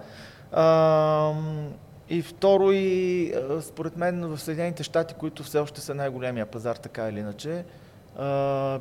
Ам, 0.51 1.69
и 2.09 2.21
второ 2.21 2.71
и 2.71 3.33
а, 3.33 3.61
според 3.61 3.97
мен 3.97 4.27
в 4.27 4.39
Съединените 4.39 4.83
щати, 4.83 5.13
които 5.13 5.43
все 5.43 5.59
още 5.59 5.81
са 5.81 5.95
най-големия 5.95 6.45
пазар, 6.45 6.75
така 6.75 7.09
или 7.09 7.19
иначе, 7.19 7.49
а, 7.49 7.63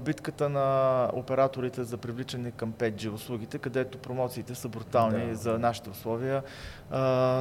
битката 0.05 0.49
на 0.49 1.11
операторите 1.13 1.85
за 1.85 1.97
привличане 1.97 2.51
към 2.51 2.73
5G 2.73 3.13
услугите, 3.13 3.59
където 3.59 3.99
промоциите 3.99 4.55
са 4.55 4.69
брутални 4.69 5.27
Да. 5.27 5.35
за 5.35 5.59
нашите 5.59 5.91
условия. 5.91 6.43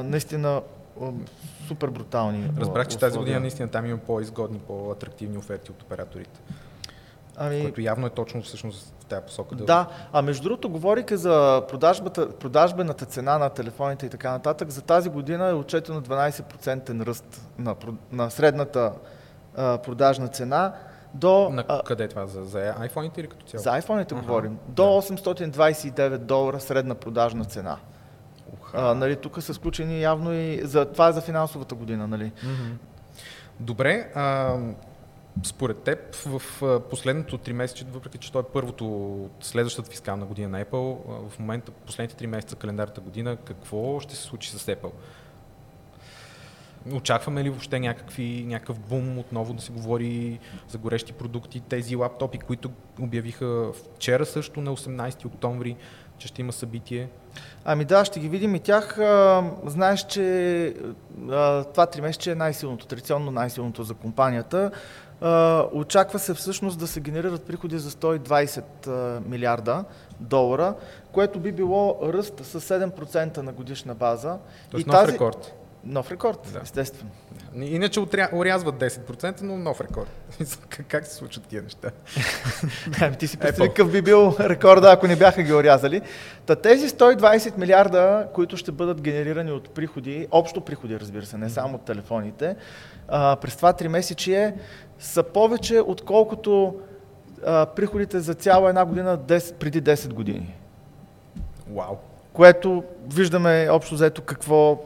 Наистина 0.04 0.62
супер 1.68 1.88
брутални. 1.88 2.50
Разбрах, 2.58 2.88
че 2.88 2.98
тази 2.98 3.18
година 3.18 3.40
наистина 3.40 3.68
там 3.68 3.86
има 3.86 3.98
по-изгодни, 3.98 4.58
по-атрактивни 4.58 5.38
оферти 5.38 5.70
от 5.70 5.82
операторите. 5.82 6.40
Ами, 7.36 7.62
Което 7.62 7.80
явно 7.80 8.06
е 8.06 8.10
точно 8.10 8.42
всъщност 8.42 8.94
в 9.00 9.04
тази 9.04 9.22
посока. 9.22 9.54
Да, 9.54 9.86
а 10.12 10.22
между 10.22 10.42
другото, 10.42 10.68
говориха 10.68 11.16
за 11.16 11.62
продажбата, 11.68 12.30
продажбената 12.30 13.04
цена 13.06 13.38
на 13.38 13.50
телефоните 13.50 14.06
и 14.06 14.08
така 14.08 14.30
нататък. 14.30 14.70
За 14.70 14.82
тази 14.82 15.08
година 15.10 15.48
е 15.48 15.52
отчетено 15.52 16.00
12% 16.00 17.06
ръст 17.06 17.48
на, 17.58 17.76
на 18.12 18.30
средната 18.30 18.92
а, 19.56 19.78
продажна 19.78 20.28
цена 20.28 20.72
до... 21.16 21.50
На 21.50 21.82
къде 21.86 22.04
е 22.04 22.08
това? 22.08 22.26
За, 22.26 22.44
за 22.44 22.58
iPhone 22.58 23.18
или 23.18 23.26
като 23.26 23.46
цяло? 23.46 23.62
за 23.62 23.70
iPhone-ите 23.70 24.12
Аха, 24.12 24.22
говорим. 24.22 24.58
До 24.68 24.82
да. 24.82 24.88
829 24.88 26.18
долара 26.18 26.60
средна 26.60 26.94
продажна 26.94 27.44
цена. 27.44 27.76
А, 28.72 28.94
нали, 28.94 29.16
тук 29.16 29.42
са 29.42 29.54
сключени 29.54 30.02
явно 30.02 30.34
и... 30.34 30.60
За, 30.64 30.84
това 30.84 31.08
е 31.08 31.12
за 31.12 31.20
финансовата 31.20 31.74
година, 31.74 32.06
нали? 32.06 32.32
Мгм. 32.42 32.72
Добре, 33.60 34.10
а, 34.14 34.56
според 35.42 35.78
теб 35.82 36.14
в 36.14 36.42
последното 36.90 37.38
три 37.38 37.52
месеца, 37.52 37.84
въпреки 37.92 38.18
че 38.18 38.32
то 38.32 38.38
е 38.38 38.42
първото 38.42 39.14
от 39.24 39.32
следващата 39.40 39.90
фискална 39.90 40.26
година 40.26 40.48
на 40.48 40.64
Apple, 40.64 40.98
в 41.28 41.38
момента, 41.38 41.72
последните 41.72 42.16
три 42.16 42.26
месеца 42.26 42.56
календарната 42.56 43.00
година, 43.00 43.36
какво 43.36 44.00
ще 44.00 44.16
се 44.16 44.22
случи 44.22 44.50
с 44.50 44.66
Apple? 44.66 44.90
Очакваме 46.94 47.44
ли 47.44 47.50
въобще 47.50 47.80
някакви, 47.80 48.44
някакъв 48.46 48.78
бум 48.78 49.18
отново 49.18 49.54
да 49.54 49.62
се 49.62 49.72
говори 49.72 50.38
за 50.68 50.78
горещи 50.78 51.12
продукти, 51.12 51.60
тези 51.60 51.96
лаптопи, 51.96 52.38
които 52.38 52.70
обявиха 53.00 53.72
вчера 53.94 54.26
също 54.26 54.60
на 54.60 54.76
18 54.76 55.24
октомври, 55.26 55.76
че 56.18 56.28
ще 56.28 56.40
има 56.40 56.52
събитие? 56.52 57.08
Ами 57.64 57.84
да, 57.84 58.04
ще 58.04 58.20
ги 58.20 58.28
видим 58.28 58.54
и 58.54 58.60
тях. 58.60 58.98
А, 58.98 59.44
знаеш, 59.66 60.06
че 60.06 60.74
а, 61.30 61.64
това 61.64 61.86
три 61.86 62.00
месече 62.00 62.30
е 62.30 62.34
най-силното, 62.34 62.86
традиционно 62.86 63.30
най-силното 63.30 63.82
за 63.82 63.94
компанията. 63.94 64.70
А, 65.20 65.64
очаква 65.72 66.18
се 66.18 66.34
всъщност 66.34 66.78
да 66.78 66.86
се 66.86 67.00
генерират 67.00 67.42
приходи 67.42 67.78
за 67.78 67.90
120 67.90 68.86
а, 68.86 69.20
милиарда 69.28 69.84
долара, 70.20 70.74
което 71.12 71.40
би 71.40 71.52
било 71.52 71.98
ръст 72.02 72.44
с 72.44 72.60
7% 72.60 73.36
на 73.38 73.52
годишна 73.52 73.94
база. 73.94 74.38
Тоест 74.70 74.86
И 74.86 74.90
нов 74.90 75.00
тази- 75.00 75.12
рекорд. 75.12 75.54
Нов 75.88 76.10
рекорд, 76.10 76.50
Да. 76.52 76.60
естествено. 76.62 77.10
Иначе 77.54 78.00
отря... 78.00 78.28
орязват 78.32 78.74
10%, 78.74 79.42
но 79.42 79.56
нов 79.56 79.80
рекорд. 79.80 80.10
как, 80.88 81.06
се 81.06 81.14
случват 81.14 81.46
тия 81.46 81.62
неща? 81.62 81.90
Ами 83.00 83.16
ти 83.16 83.26
си 83.26 83.36
представи 83.36 83.68
какъв 83.68 83.92
би 83.92 84.02
бил 84.02 84.36
рекорда, 84.40 84.92
ако 84.92 85.06
не 85.06 85.16
бяха 85.16 85.42
ги 85.42 85.52
орязали. 85.52 86.00
Та 86.46 86.56
тези 86.56 86.88
120 86.88 87.58
милиарда, 87.58 88.28
които 88.34 88.56
ще 88.56 88.72
бъдат 88.72 89.00
генерирани 89.00 89.52
от 89.52 89.70
приходи, 89.70 90.26
общо 90.30 90.60
приходи, 90.60 91.00
разбира 91.00 91.26
се, 91.26 91.38
не 91.38 91.50
само 91.50 91.74
от 91.74 91.84
телефоните, 91.84 92.56
а, 93.08 93.36
през 93.36 93.56
това 93.56 93.72
три 93.72 93.88
месечие 93.88 94.54
са 94.98 95.22
повече, 95.22 95.80
отколкото 95.80 96.74
а, 97.46 97.66
приходите 97.66 98.20
за 98.20 98.34
цяла 98.34 98.68
една 98.68 98.84
година 98.84 99.18
10, 99.18 99.54
преди 99.54 99.82
10 99.82 100.12
години. 100.12 100.54
Вау. 101.70 101.96
Което 102.32 102.84
виждаме 103.14 103.68
общо 103.70 103.94
взето 103.94 104.22
какво, 104.22 104.78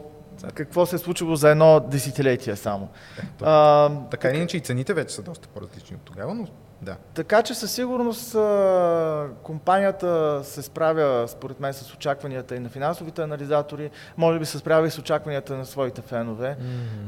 какво 0.53 0.85
се 0.85 0.95
е 0.95 0.99
случило 0.99 1.35
за 1.35 1.49
едно 1.49 1.79
десетилетие 1.79 2.55
само. 2.55 2.89
Ето. 3.17 3.45
А, 3.45 3.89
Така 4.11 4.29
или 4.29 4.37
иначе 4.37 4.57
и 4.57 4.59
цените 4.59 4.93
вече 4.93 5.15
са 5.15 5.21
доста 5.21 5.47
по-различни 5.47 5.95
от 5.95 6.01
тогава, 6.01 6.33
но 6.33 6.47
да. 6.81 6.95
Така 7.13 7.43
че 7.43 7.53
със 7.53 7.71
сигурност 7.71 8.35
а, 8.35 9.27
компанията 9.43 10.41
се 10.43 10.61
справя, 10.61 11.27
според 11.27 11.59
мен, 11.59 11.73
с 11.73 11.93
очакванията 11.93 12.55
и 12.55 12.59
на 12.59 12.69
финансовите 12.69 13.21
анализатори, 13.21 13.89
може 14.17 14.39
би 14.39 14.45
се 14.45 14.57
справя 14.57 14.87
и 14.87 14.91
с 14.91 14.97
очакванията 14.97 15.57
на 15.57 15.65
своите 15.65 16.01
фенове. 16.01 16.57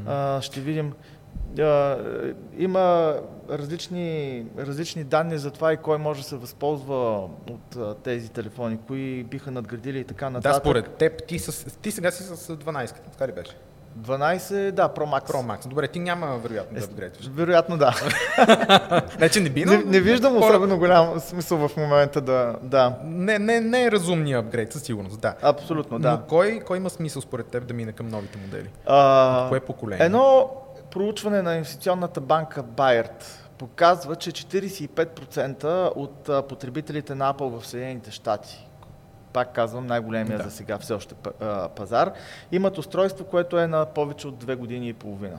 А, 0.06 0.40
ще 0.40 0.60
видим. 0.60 0.92
Има 2.58 3.14
различни, 3.50 4.44
различни 4.58 5.04
данни 5.04 5.38
за 5.38 5.50
това 5.50 5.72
и 5.72 5.76
кой 5.76 5.98
може 5.98 6.20
да 6.20 6.28
се 6.28 6.36
възползва 6.36 7.16
от 7.50 7.76
а, 7.76 7.94
тези 7.94 8.28
телефони, 8.28 8.78
кои 8.86 9.24
биха 9.24 9.50
надградили 9.50 9.98
и 9.98 10.04
така 10.04 10.24
Да, 10.24 10.30
нататък. 10.30 10.62
според 10.62 10.90
теб, 10.90 11.26
ти, 11.26 11.38
с, 11.38 11.70
ти 11.72 11.90
сега 11.90 12.10
си 12.10 12.22
с 12.22 12.36
12, 12.48 12.92
така 13.12 13.28
ли 13.28 13.32
беше? 13.32 13.56
12, 13.98 14.70
да, 14.70 14.88
Pro 14.88 14.98
Max. 14.98 15.30
Pro 15.30 15.46
Max. 15.46 15.68
Добре, 15.68 15.88
ти 15.88 15.98
няма 15.98 16.38
вероятно 16.38 16.74
да 16.74 16.80
Е, 16.80 16.84
апгрейдваш. 16.84 17.26
Вероятно 17.26 17.76
да. 17.76 17.94
Не, 19.20 19.28
че 19.28 19.40
не 19.40 19.50
би, 19.50 19.64
но... 19.64 19.72
не, 19.72 19.78
не 19.78 20.00
виждам 20.00 20.32
хора- 20.32 20.44
особено 20.46 20.78
голям 20.78 21.20
смисъл 21.20 21.68
в 21.68 21.76
момента 21.76 22.20
да... 22.20 22.56
да. 22.62 22.96
Не, 23.04 23.38
не, 23.38 23.60
не 23.60 23.84
е 23.84 23.90
разумния 23.90 24.38
апгрейд, 24.38 24.72
със 24.72 24.82
сигурност, 24.82 25.20
да. 25.20 25.34
Абсолютно, 25.42 25.98
да. 25.98 26.10
Но 26.10 26.18
кой, 26.18 26.60
кой 26.60 26.76
има 26.76 26.90
смисъл 26.90 27.22
според 27.22 27.46
теб 27.46 27.66
да 27.66 27.74
мине 27.74 27.92
към 27.92 28.08
новите 28.08 28.38
модели? 28.38 28.68
А, 28.86 29.46
Кое 29.48 29.60
поколение? 29.60 30.06
Едно 30.06 30.50
проучване 30.94 31.42
на 31.42 31.54
инвестиционната 31.54 32.20
банка 32.20 32.62
Bayard 32.62 33.24
показва, 33.58 34.16
че 34.16 34.30
45% 34.30 35.92
от 35.96 36.48
потребителите 36.48 37.14
на 37.14 37.34
Apple 37.34 37.60
в 37.60 37.66
Съединените 37.66 38.10
щати, 38.10 38.68
пак 39.32 39.54
казвам 39.54 39.86
най-големия 39.86 40.38
Да. 40.38 40.44
за 40.44 40.50
сега 40.50 40.78
все 40.78 40.94
още 40.94 41.14
пазар, 41.76 42.12
имат 42.52 42.78
устройство, 42.78 43.24
което 43.24 43.58
е 43.58 43.66
на 43.66 43.86
повече 43.86 44.28
от 44.28 44.44
2 44.44 44.56
години 44.56 44.88
и 44.88 44.92
половина, 44.92 45.38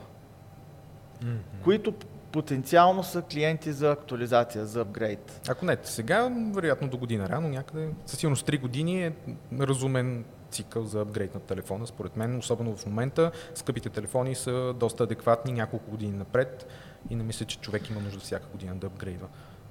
които 1.64 1.94
потенциално 2.32 3.02
са 3.02 3.22
клиенти 3.22 3.72
за 3.72 3.90
актуализация, 3.90 4.66
за 4.66 4.80
апгрейд. 4.80 5.40
Ако 5.48 5.64
не 5.64 5.76
сега, 5.82 6.30
вероятно 6.54 6.88
до 6.88 6.98
година 6.98 7.28
рано 7.28 7.48
някъде. 7.48 7.88
Със 8.06 8.18
сигурност 8.18 8.46
3 8.46 8.60
години 8.60 9.04
е 9.04 9.12
разумен 9.60 10.24
цикъл 10.50 10.84
за 10.84 11.00
апгрейд 11.00 11.34
на 11.34 11.40
телефона, 11.40 11.86
според 11.86 12.16
мен, 12.16 12.38
особено 12.38 12.76
в 12.76 12.86
момента. 12.86 13.30
Скъпите 13.54 13.88
телефони 13.88 14.34
са 14.34 14.74
доста 14.76 15.04
адекватни 15.04 15.52
няколко 15.52 15.90
години 15.90 16.16
напред 16.16 16.66
и 17.10 17.14
не 17.14 17.22
мисля, 17.22 17.46
че 17.46 17.58
човек 17.58 17.90
има 17.90 18.00
нужда 18.00 18.20
всяка 18.20 18.46
година 18.52 18.74
да 18.74 18.86
апгрейдва. 18.86 19.26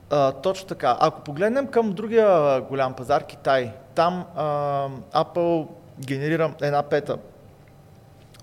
А, 0.10 0.32
точно 0.32 0.68
така. 0.68 0.98
Ако 1.00 1.22
погледнем 1.22 1.68
към 1.68 1.94
другия 1.94 2.62
голям 2.62 2.94
пазар, 2.94 3.26
Китай, 3.26 3.74
там 3.96 4.26
а, 4.36 4.44
Apple 5.14 5.68
генерира 6.00 6.54
една 6.62 6.84
пета, 6.84 7.18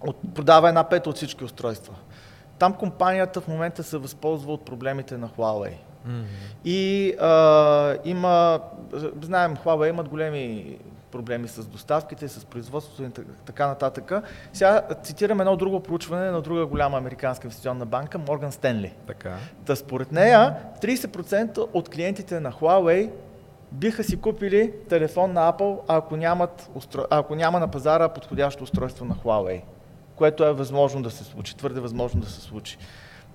от, 0.06 0.16
продава 0.34 0.68
една 0.68 0.84
пета 0.84 1.10
от 1.10 1.16
всички 1.16 1.44
устройства. 1.44 1.94
Там 2.58 2.74
компанията 2.74 3.40
в 3.40 3.48
момента 3.48 3.82
се 3.82 3.98
възползва 3.98 4.52
от 4.52 4.64
проблемите 4.64 5.16
на 5.16 5.28
Huawei. 5.28 5.74
И 6.64 7.12
а, 7.20 7.96
има, 8.04 8.60
знаем, 9.22 9.56
Huawei 9.56 9.88
имат 9.88 10.08
големи 10.08 10.78
проблеми 11.12 11.48
с 11.48 11.64
доставките, 11.66 12.28
с 12.28 12.44
производството 12.44 13.02
и 13.02 13.10
так- 13.10 13.26
така 13.44 13.66
нататък. 13.66 14.12
Сега 14.52 14.82
цитирам 15.02 15.40
едно 15.40 15.56
друго 15.56 15.80
проучване 15.80 16.30
на 16.30 16.40
друга 16.42 16.66
голяма 16.66 16.98
американска 16.98 17.46
инвестиционна 17.46 17.86
банка, 17.86 18.18
Morgan 18.18 18.50
Stanley. 18.50 18.92
Така. 19.06 19.36
Та 19.64 19.76
според 19.76 20.12
нея 20.12 20.56
30% 20.82 21.66
от 21.72 21.88
клиентите 21.88 22.40
на 22.40 22.52
Huawei 22.52 23.10
биха 23.72 24.04
си 24.04 24.20
купили 24.20 24.72
телефон 24.88 25.32
на 25.32 25.52
Apple, 25.52 25.78
ако, 25.88 26.16
нямат, 26.16 26.70
ако 27.10 27.34
няма 27.34 27.60
на 27.60 27.68
пазара 27.68 28.08
подходящо 28.08 28.64
устройство 28.64 29.04
на 29.04 29.14
Huawei, 29.14 29.62
което 30.16 30.44
е 30.44 30.52
възможно 30.52 31.02
да 31.02 31.10
се 31.10 31.24
случи, 31.24 31.56
твърде 31.56 31.80
възможно 31.80 32.20
да 32.20 32.26
се 32.26 32.40
случи. 32.40 32.78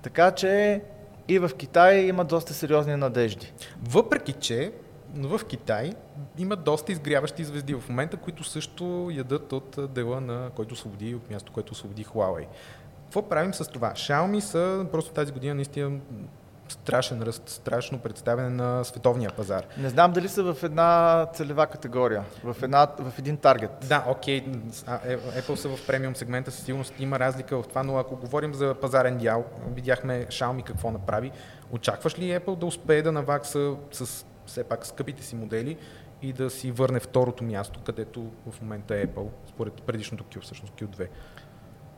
Така 0.02 0.30
че 0.30 0.82
и 1.28 1.38
в 1.38 1.50
Китай 1.56 1.98
има 1.98 2.24
доста 2.24 2.54
сериозни 2.54 2.96
надежди. 2.96 3.52
Въпреки, 3.82 4.32
че 4.32 4.72
в 5.14 5.40
Китай 5.48 5.92
има 6.38 6.56
доста 6.56 6.92
изгряващи 6.92 7.44
звезди 7.44 7.74
в 7.74 7.88
момента, 7.88 8.16
които 8.16 8.44
също 8.44 9.08
ядат 9.12 9.52
от 9.52 9.92
дела 9.94 10.20
на 10.20 10.50
който 10.56 10.72
освободи, 10.74 11.14
от 11.14 11.30
място, 11.30 11.52
което 11.52 11.72
освободи 11.72 12.04
Huawei. 12.04 12.46
Какво 13.04 13.28
правим 13.28 13.54
с 13.54 13.68
това? 13.68 13.92
Xiaomi 13.92 14.40
са 14.40 14.86
просто 14.92 15.12
тази 15.12 15.32
година 15.32 15.54
наистина 15.54 15.98
страшен 16.68 17.22
ръст, 17.22 17.48
страшно 17.48 17.98
представяне 17.98 18.48
на 18.48 18.84
световния 18.84 19.30
пазар. 19.30 19.66
Не 19.78 19.88
знам 19.88 20.12
дали 20.12 20.28
са 20.28 20.54
в 20.54 20.62
една 20.62 21.26
целева 21.34 21.66
категория, 21.66 22.24
в, 22.44 22.56
една, 22.62 22.88
в 22.98 23.18
един 23.18 23.36
таргет. 23.36 23.70
Да, 23.88 24.04
окей, 24.08 24.44
okay. 24.44 25.18
Apple 25.40 25.54
са 25.54 25.68
в 25.68 25.86
премиум 25.86 26.16
сегмента, 26.16 26.50
със 26.50 26.64
сигурност 26.64 26.94
има 26.98 27.18
разлика 27.18 27.62
в 27.62 27.68
това, 27.68 27.82
но 27.82 27.98
ако 27.98 28.16
говорим 28.16 28.54
за 28.54 28.74
пазарен 28.74 29.18
дял, 29.18 29.44
видяхме 29.74 30.26
Xiaomi 30.26 30.62
какво 30.62 30.90
направи. 30.90 31.32
Очакваш 31.70 32.18
ли 32.18 32.22
Apple 32.22 32.58
да 32.58 32.66
успее 32.66 33.02
да 33.02 33.12
навакса 33.12 33.74
с 33.92 34.26
все 34.48 34.64
пак 34.64 34.86
скъпите 34.86 35.22
си 35.22 35.36
модели 35.36 35.76
и 36.22 36.32
да 36.32 36.50
си 36.50 36.70
върне 36.70 37.00
второто 37.00 37.44
място, 37.44 37.80
където 37.84 38.30
в 38.50 38.62
момента 38.62 38.96
е 38.96 39.06
Apple, 39.06 39.28
според 39.48 39.72
предишното 39.72 40.24
Q, 40.24 40.40
всъщност 40.40 40.72
Q2? 40.72 41.08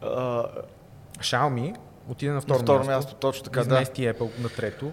Uh, 0.03 0.63
Xiaomi 1.19 1.77
отиде 2.09 2.33
на 2.33 2.41
второ, 2.41 2.59
на 2.59 2.63
второ 2.63 2.79
място, 2.79 2.91
място, 2.91 3.15
точно 3.15 3.45
така, 3.45 3.61
измести 3.61 4.05
да. 4.05 4.15
Apple 4.15 4.43
на 4.43 4.49
трето. 4.49 4.93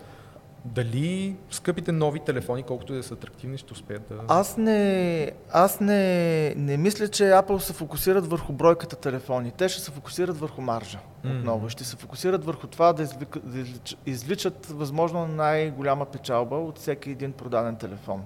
Дали 0.73 1.35
скъпите 1.49 1.91
нови 1.91 2.19
телефони, 2.19 2.63
колкото 2.63 2.93
и 2.93 2.97
да 2.97 3.03
са 3.03 3.13
атрактивни, 3.13 3.57
ще 3.57 3.73
успеят 3.73 4.03
да... 4.09 4.15
Аз 4.27 4.57
не, 4.57 5.31
аз 5.51 5.79
не, 5.79 6.53
не 6.55 6.77
мисля, 6.77 7.07
че 7.07 7.23
Apple 7.23 7.57
се 7.57 7.73
фокусират 7.73 8.27
върху 8.27 8.53
бройката 8.53 8.95
телефони. 8.95 9.51
Те 9.57 9.69
ще 9.69 9.81
се 9.81 9.91
фокусират 9.91 10.37
върху 10.37 10.61
маржа 10.61 10.99
mm-hmm. 10.99 11.39
отново. 11.39 11.69
Ще 11.69 11.83
се 11.83 11.95
фокусират 11.95 12.45
върху 12.45 12.67
това 12.67 12.93
да, 12.93 13.03
извличат, 13.03 13.43
да 13.45 13.65
извличат 14.05 14.65
възможно 14.65 15.27
най-голяма 15.27 16.05
печалба 16.05 16.55
от 16.55 16.77
всеки 16.77 17.09
един 17.09 17.31
продаден 17.31 17.75
телефон. 17.75 18.23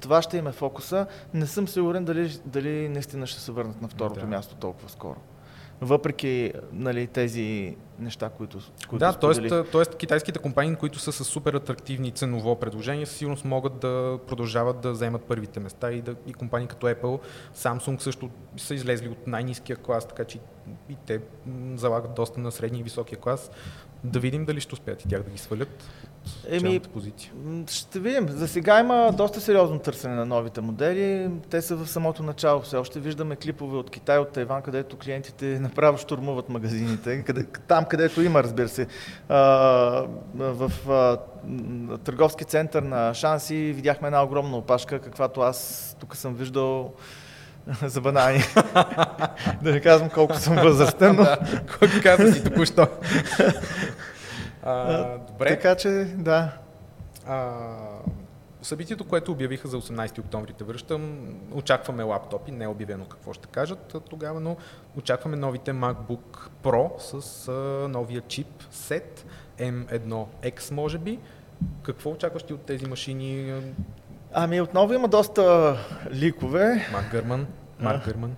Това 0.00 0.22
ще 0.22 0.36
им 0.36 0.46
е 0.46 0.52
фокуса. 0.52 1.06
Не 1.34 1.46
съм 1.46 1.68
сигурен 1.68 2.04
дали, 2.04 2.40
дали 2.44 2.88
наистина 2.88 3.26
ще 3.26 3.40
се 3.40 3.52
върнат 3.52 3.82
на 3.82 3.88
второто 3.88 4.20
да. 4.20 4.26
място 4.26 4.54
толкова 4.54 4.88
скоро 4.88 5.20
въпреки 5.80 6.52
нали, 6.72 7.06
тези 7.06 7.76
неща, 7.98 8.28
които, 8.28 8.58
които 8.88 8.98
Да, 8.98 9.12
т.е. 9.72 9.96
китайските 9.96 10.38
компании, 10.38 10.74
които 10.74 10.98
са 10.98 11.12
с 11.12 11.24
супер 11.24 11.54
атрактивни 11.54 12.10
ценово 12.10 12.56
предложения, 12.56 13.06
със 13.06 13.16
сигурност 13.16 13.44
могат 13.44 13.78
да 13.78 14.18
продължават 14.26 14.80
да 14.80 14.92
вземат 14.92 15.22
първите 15.22 15.60
места 15.60 15.92
и, 15.92 16.02
да, 16.02 16.14
и 16.26 16.32
компании 16.32 16.68
като 16.68 16.86
Apple, 16.86 17.20
Samsung 17.56 17.98
също 17.98 18.30
са 18.56 18.74
излезли 18.74 19.08
от 19.08 19.26
най-низкия 19.26 19.76
клас, 19.76 20.08
така 20.08 20.24
че 20.24 20.38
и 20.88 20.96
те 21.06 21.20
залагат 21.74 22.14
доста 22.14 22.40
на 22.40 22.52
средния 22.52 22.80
и 22.80 22.82
високия 22.82 23.18
клас. 23.18 23.50
Да 24.04 24.20
видим 24.20 24.44
дали 24.44 24.60
ще 24.60 24.74
успеят 24.74 25.04
и 25.04 25.08
тях 25.08 25.22
да 25.22 25.30
ги 25.30 25.38
свалят. 25.38 25.84
Еми, 26.48 26.80
позиция. 26.80 27.32
Ще 27.70 28.00
видим. 28.00 28.28
За 28.28 28.48
сега 28.48 28.80
има 28.80 29.12
доста 29.12 29.40
сериозно 29.40 29.78
търсене 29.78 30.14
на 30.14 30.26
новите 30.26 30.60
модели. 30.60 31.30
Те 31.50 31.62
са 31.62 31.76
в 31.76 31.86
самото 31.86 32.22
начало. 32.22 32.60
Все 32.60 32.76
още 32.76 33.00
виждаме 33.00 33.36
клипове 33.36 33.76
от 33.76 33.90
Китай, 33.90 34.18
от 34.18 34.32
Тайван, 34.32 34.62
където 34.62 34.96
клиентите 34.96 35.44
направо 35.60 35.98
штурмуват 35.98 36.48
магазините. 36.48 37.22
Къде, 37.22 37.44
там, 37.68 37.84
където 37.84 38.22
има, 38.22 38.42
разбира 38.42 38.68
се. 38.68 38.86
А, 39.28 39.38
в 40.34 40.72
а, 40.90 41.18
търговски 41.98 42.44
център 42.44 42.82
на 42.82 43.14
Шанси 43.14 43.72
видяхме 43.76 44.08
една 44.08 44.24
огромна 44.24 44.56
опашка, 44.56 44.98
каквато 44.98 45.40
аз 45.40 45.96
тук 46.00 46.16
съм 46.16 46.34
виждал 46.34 46.94
за 47.82 48.00
банани. 48.00 48.38
да 49.62 49.72
не 49.72 49.80
казвам 49.80 50.10
колко 50.10 50.34
съм 50.36 50.56
възрастен, 50.56 51.16
но... 51.16 51.26
Колко 51.78 51.94
каза 52.02 52.32
си 52.32 52.44
току-що. 52.44 52.86
А, 54.62 55.18
добре. 55.18 55.48
Така 55.48 55.74
че, 55.74 55.88
да. 56.16 56.52
А, 57.26 57.52
събитието, 58.62 59.04
което 59.04 59.32
обявиха 59.32 59.68
за 59.68 59.80
18 59.80 60.18
октомври, 60.18 60.52
те 60.52 60.64
връщам, 60.64 61.18
очакваме 61.52 62.02
лаптопи, 62.02 62.52
не 62.52 62.64
е 62.64 62.68
обявено 62.68 63.04
какво 63.04 63.32
ще 63.32 63.48
кажат 63.48 63.96
тогава, 64.10 64.40
но 64.40 64.56
очакваме 64.96 65.36
новите 65.36 65.72
MacBook 65.72 66.48
Pro 66.62 66.98
с 66.98 67.48
а, 67.48 67.88
новия 67.88 68.20
чип 68.20 68.62
SET 68.72 69.24
M1X, 69.58 70.70
може 70.70 70.98
би. 70.98 71.18
Какво 71.82 72.10
очакваш 72.10 72.42
ти 72.42 72.52
от 72.52 72.60
тези 72.60 72.86
машини? 72.86 73.62
Ами 74.32 74.60
отново 74.60 74.94
има 74.94 75.08
доста 75.08 75.76
ликове. 76.12 76.88
Мак 76.92 77.10
Гърман. 77.10 77.46
Марк 77.80 78.04
Гърман. 78.04 78.36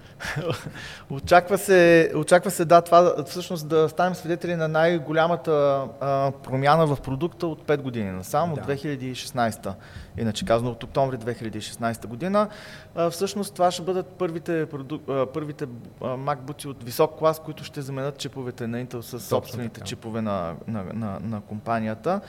очаква, 1.11 1.59
се, 1.59 2.13
очаква 2.17 2.51
се, 2.51 2.65
да, 2.65 2.81
това 2.81 3.25
всъщност 3.27 3.69
да 3.69 3.89
станем 3.89 4.15
свидетели 4.15 4.57
на 4.57 4.69
най-голямата 4.69 5.87
а, 6.01 6.33
промяна 6.43 6.87
в 6.87 7.01
продукта 7.01 7.47
от 7.47 7.63
5 7.63 7.77
години 7.77 8.11
насам, 8.11 8.55
да. 8.55 8.61
от 8.61 8.67
2016. 8.67 9.75
Иначе 10.19 10.45
казано 10.45 10.71
от 10.71 10.85
октомври 10.85 11.17
2016 11.17 12.07
година. 12.07 12.49
А, 12.95 13.11
всъщност 13.11 13.55
това 13.55 13.71
ще 13.71 13.83
бъдат 13.83 14.07
първите, 14.07 14.67
продук... 14.67 15.03
а, 15.09 15.27
първите 15.27 15.67
MacBook 16.01 16.67
от 16.67 16.85
висок 16.85 17.19
клас, 17.19 17.41
които 17.45 17.65
ще 17.65 17.83
заменят 17.83 18.19
чиповете 18.19 18.67
на 18.67 18.85
Intel 18.85 19.01
с 19.01 19.21
собствените 19.21 19.81
чипове 19.81 20.21
на, 20.21 20.55
на, 20.67 20.85
на, 20.95 21.21
на 21.23 21.41
компанията. 21.41 22.21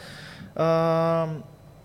А, 0.56 1.28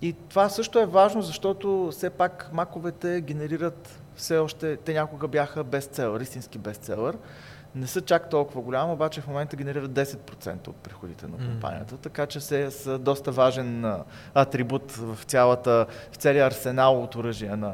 и 0.03 0.13
това 0.29 0.49
също 0.49 0.79
е 0.79 0.87
важно, 0.87 1.23
защото 1.23 1.89
все 1.93 2.11
пак 2.11 2.51
маковете 2.53 3.21
генерират 3.21 4.01
все 4.17 4.39
още, 4.39 4.77
те 4.77 4.93
някога 4.93 5.29
бяха 5.29 5.65
бестселър, 5.65 6.21
истински 6.21 6.59
бестселър 6.59 7.17
не 7.77 7.87
са 7.87 8.01
чак 8.01 8.31
толкова 8.31 8.61
голяма, 8.61 8.93
обаче 8.93 9.21
в 9.21 9.27
момента 9.27 9.57
генерират 9.57 9.91
10% 9.91 10.69
от 10.69 10.77
приходите 10.77 11.27
на 11.27 11.37
компанията, 11.37 11.95
mm. 11.95 12.01
така 12.01 12.27
че 12.27 12.41
се 12.41 12.71
са 12.71 12.99
доста 12.99 13.31
важен 13.31 13.95
атрибут 14.35 14.93
в, 14.93 15.25
цялата, 15.25 15.87
в 16.13 16.17
целия 16.17 16.47
арсенал 16.47 17.03
от 17.03 17.15
оръжия 17.15 17.57
на 17.57 17.73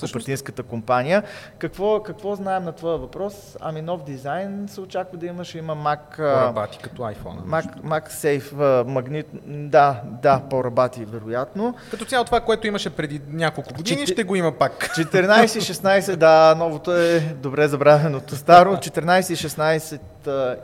купертинската 0.00 0.62
компания. 0.62 1.22
Какво, 1.58 2.02
какво 2.02 2.34
знаем 2.34 2.64
на 2.64 2.72
твоя 2.72 2.98
въпрос? 2.98 3.56
Ами 3.60 3.82
нов 3.82 4.04
дизайн 4.04 4.68
се 4.68 4.80
очаква 4.80 5.18
да 5.18 5.26
имаш, 5.26 5.54
има 5.54 5.76
Mac... 5.76 6.16
По-рабати 6.16 6.78
като 6.82 7.02
iPhone. 7.02 7.40
Mac, 7.44 7.80
Mac 7.80 8.10
Safe, 8.10 8.82
магнит, 8.84 9.26
да, 9.46 10.02
да, 10.22 10.40
по-рабати 10.50 11.04
вероятно. 11.04 11.74
Като 11.90 12.04
цяло 12.04 12.24
това, 12.24 12.40
което 12.40 12.66
имаше 12.66 12.90
преди 12.90 13.20
няколко 13.28 13.74
години, 13.74 14.06
Чет... 14.06 14.14
ще 14.14 14.24
го 14.24 14.36
има 14.36 14.52
пак. 14.52 14.72
14-16, 14.96 16.16
да, 16.16 16.54
новото 16.58 16.92
е 16.96 17.20
добре 17.20 17.68
забравеното 17.68 18.36
старо. 18.36 18.76
14 18.76 19.34
16 19.38 20.00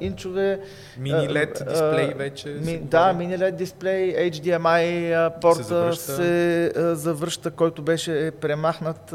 инчове. 0.00 0.60
Мини 0.98 1.28
LED 1.28 1.68
дисплей 1.68 2.14
вече. 2.14 2.48
Ми, 2.48 2.78
да, 2.78 3.12
мини 3.12 3.38
LED 3.38 3.50
дисплей, 3.50 4.30
HDMI 4.30 5.30
порта 5.40 5.64
се 5.64 5.68
завръща, 5.68 6.02
се, 6.02 6.72
завръща 6.94 7.50
който 7.50 7.82
беше 7.82 8.30
премахнат. 8.40 9.14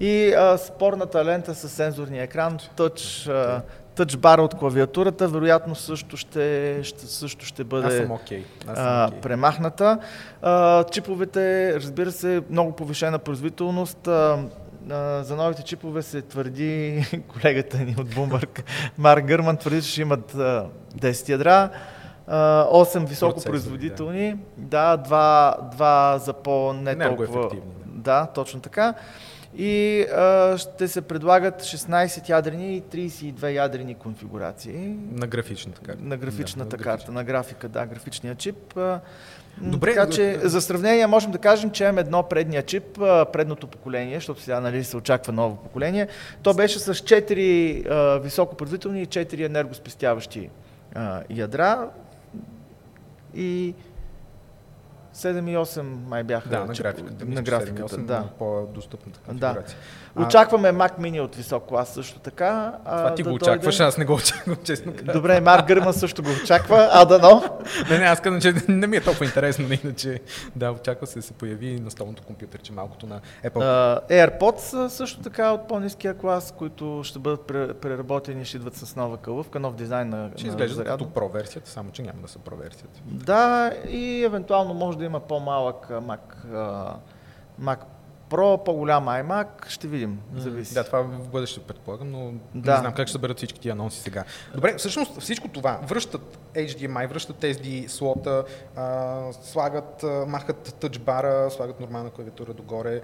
И 0.00 0.32
а, 0.32 0.58
спорната 0.58 1.24
лента 1.24 1.54
с 1.54 1.68
сензорния 1.68 2.22
екран, 2.22 2.58
touch, 2.76 3.30
а, 3.30 3.62
touch 3.96 4.16
бар 4.16 4.38
от 4.38 4.54
клавиатурата, 4.54 5.28
вероятно 5.28 5.74
също 5.74 6.16
ще, 6.16 6.78
ще, 6.82 7.06
също 7.06 7.46
ще 7.46 7.64
бъде 7.64 7.86
Аз 7.86 7.94
съм 7.94 8.08
okay. 8.08 8.42
Аз 8.66 8.76
съм 8.76 8.86
okay. 8.86 9.18
а, 9.18 9.20
премахната. 9.20 9.98
А, 10.42 10.84
чиповете, 10.84 11.74
разбира 11.74 12.12
се, 12.12 12.42
много 12.50 12.72
повишена 12.72 13.18
производителност. 13.18 14.08
А, 14.08 14.38
за 15.22 15.36
новите 15.36 15.62
чипове 15.62 16.02
се 16.02 16.22
твърди, 16.22 17.04
колегата 17.28 17.78
ни 17.78 17.94
от 17.98 18.14
Bloomberg, 18.14 18.62
Марк 18.98 19.24
Гърман 19.24 19.56
твърди, 19.56 19.82
че 19.82 19.90
ще 19.90 20.00
имат 20.02 20.32
10 20.32 21.28
ядра, 21.28 21.70
8 22.28 23.06
високопроизводителни, 23.06 24.36
да, 24.56 24.98
2, 24.98 25.76
2 25.76 26.16
за 26.16 26.32
по-не 26.32 26.98
толкова... 26.98 27.50
Да, 27.86 28.26
точно 28.26 28.60
така. 28.60 28.94
И 29.56 30.02
а, 30.02 30.58
ще 30.58 30.88
се 30.88 31.00
предлагат 31.00 31.62
16 31.62 32.28
ядрени 32.28 32.76
и 32.76 32.82
32 32.82 33.48
ядрени 33.48 33.94
конфигурации. 33.94 34.96
На 35.12 35.26
графичната 35.26 35.80
карта. 35.80 36.04
На 36.04 36.16
графичната 36.16 36.76
да, 36.76 36.82
карта, 36.82 36.90
графична. 36.90 37.14
на 37.14 37.24
графика, 37.24 37.68
да, 37.68 37.86
графичния 37.86 38.34
чип. 38.34 38.78
Добре, 39.58 39.94
така 39.94 40.10
че 40.10 40.38
за 40.42 40.60
сравнение 40.60 41.06
можем 41.06 41.30
да 41.30 41.38
кажем, 41.38 41.70
че 41.70 41.84
имаме 41.84 42.00
едно 42.00 42.22
предния 42.22 42.62
чип, 42.62 42.84
предното 43.32 43.66
поколение, 43.66 44.14
защото 44.14 44.40
сега 44.40 44.60
нали, 44.60 44.84
се 44.84 44.96
очаква 44.96 45.32
ново 45.32 45.56
поколение. 45.56 46.08
То 46.42 46.54
беше 46.54 46.78
с 46.78 46.94
4 46.94 47.86
а, 47.90 48.18
високопроизводителни 48.18 49.02
и 49.02 49.06
4 49.06 49.46
енергоспестяващи 49.46 50.50
а, 50.94 51.22
ядра. 51.30 51.88
И 53.34 53.74
7 55.14 55.50
и 55.50 55.56
8 55.56 55.82
май 55.82 56.24
бяха. 56.24 56.48
Да, 56.48 56.64
на 56.64 56.74
че- 56.74 56.82
графиката. 56.82 57.24
На 57.24 57.28
мисля, 57.30 57.44
че 57.44 57.50
графиката, 57.50 57.96
7.8 57.96 58.04
да. 58.04 58.18
на 58.18 58.28
по-достъпната 58.28 59.20
Да. 59.34 59.62
А, 60.16 60.22
Очакваме 60.22 60.68
Mac 60.70 60.98
Mini 60.98 61.20
от 61.20 61.34
висок 61.34 61.64
клас 61.64 61.88
също 61.88 62.18
така. 62.18 62.48
а, 62.84 62.96
Това 62.98 63.14
ти 63.14 63.22
да 63.22 63.30
го 63.30 63.38
дойде. 63.38 63.50
очакваш, 63.50 63.80
аз 63.80 63.98
не 63.98 64.04
го 64.04 64.14
очаквам, 64.14 64.56
честно 64.64 64.92
казвам. 64.92 65.12
Добре, 65.12 65.40
Марк 65.40 65.66
Гърман 65.66 65.92
също 65.92 66.22
го 66.22 66.28
очаква, 66.42 66.88
а 66.92 67.04
дано. 67.04 67.42
Не, 67.90 67.98
не, 67.98 68.04
аз 68.04 68.20
казвам, 68.20 68.40
че 68.40 68.54
не 68.68 68.86
ми 68.86 68.96
е 68.96 69.00
толкова 69.00 69.24
интересно, 69.24 69.66
но 69.68 69.74
иначе 69.74 70.20
да, 70.56 70.70
очаква 70.70 71.06
се 71.06 71.18
да 71.18 71.22
се 71.22 71.32
появи 71.32 71.80
на 71.80 71.90
столното 71.90 72.22
компютър, 72.22 72.60
че 72.60 72.72
малкото 72.72 73.06
на 73.06 73.20
Apple. 73.44 73.62
А, 73.62 74.00
AirPods 74.10 74.88
също 74.88 75.20
така 75.20 75.50
от 75.50 75.68
по-низкия 75.68 76.14
клас, 76.14 76.54
които 76.58 77.00
ще 77.04 77.18
бъдат 77.18 77.40
пре- 77.40 77.74
преработени 77.74 78.44
ще 78.44 78.56
идват 78.56 78.74
с 78.74 78.96
нова 78.96 79.16
кълъвка, 79.16 79.60
нов 79.60 79.74
дизайн 79.74 80.08
на, 80.08 80.30
Ще 80.36 80.46
изглежда 80.46 80.84
като 80.84 81.04
Pro 81.04 81.32
версията, 81.32 81.70
само 81.70 81.90
че 81.90 82.02
няма 82.02 82.18
да 82.22 82.28
са 82.28 82.38
Pro 82.38 82.54
версията. 82.56 83.00
Да, 83.04 83.72
и 83.88 84.24
евентуално 84.24 84.74
може 84.74 84.98
да 84.98 85.04
има 85.04 85.20
по-малък 85.20 85.86
Mac, 85.90 86.18
Mac 87.62 87.78
Pro, 88.34 88.64
по-голям 88.64 89.06
iMac, 89.06 89.46
ще 89.68 89.88
видим, 89.88 90.20
зависи. 90.36 90.74
Да, 90.74 90.84
това 90.84 91.02
в 91.02 91.28
бъдеще 91.28 91.60
предполагам, 91.60 92.10
но 92.10 92.32
Да. 92.54 92.72
не 92.72 92.78
знам 92.78 92.92
как 92.92 93.06
ще 93.06 93.12
се 93.12 93.18
бъдат 93.18 93.36
всички 93.36 93.60
тия 93.60 93.72
анонси 93.72 94.00
сега. 94.00 94.24
Добре, 94.54 94.74
всъщност 94.76 95.20
всичко 95.20 95.48
това, 95.48 95.80
връщат 95.82 96.38
HDMI, 96.54 97.08
връщат 97.08 97.36
SD 97.36 97.86
слота, 97.86 98.44
а, 98.76 99.18
слагат, 99.32 100.02
а, 100.02 100.24
махат 100.28 100.74
тъчбара, 100.74 101.50
слагат 101.50 101.80
нормална 101.80 102.10
клавиатура 102.10 102.54
догоре. 102.54 103.00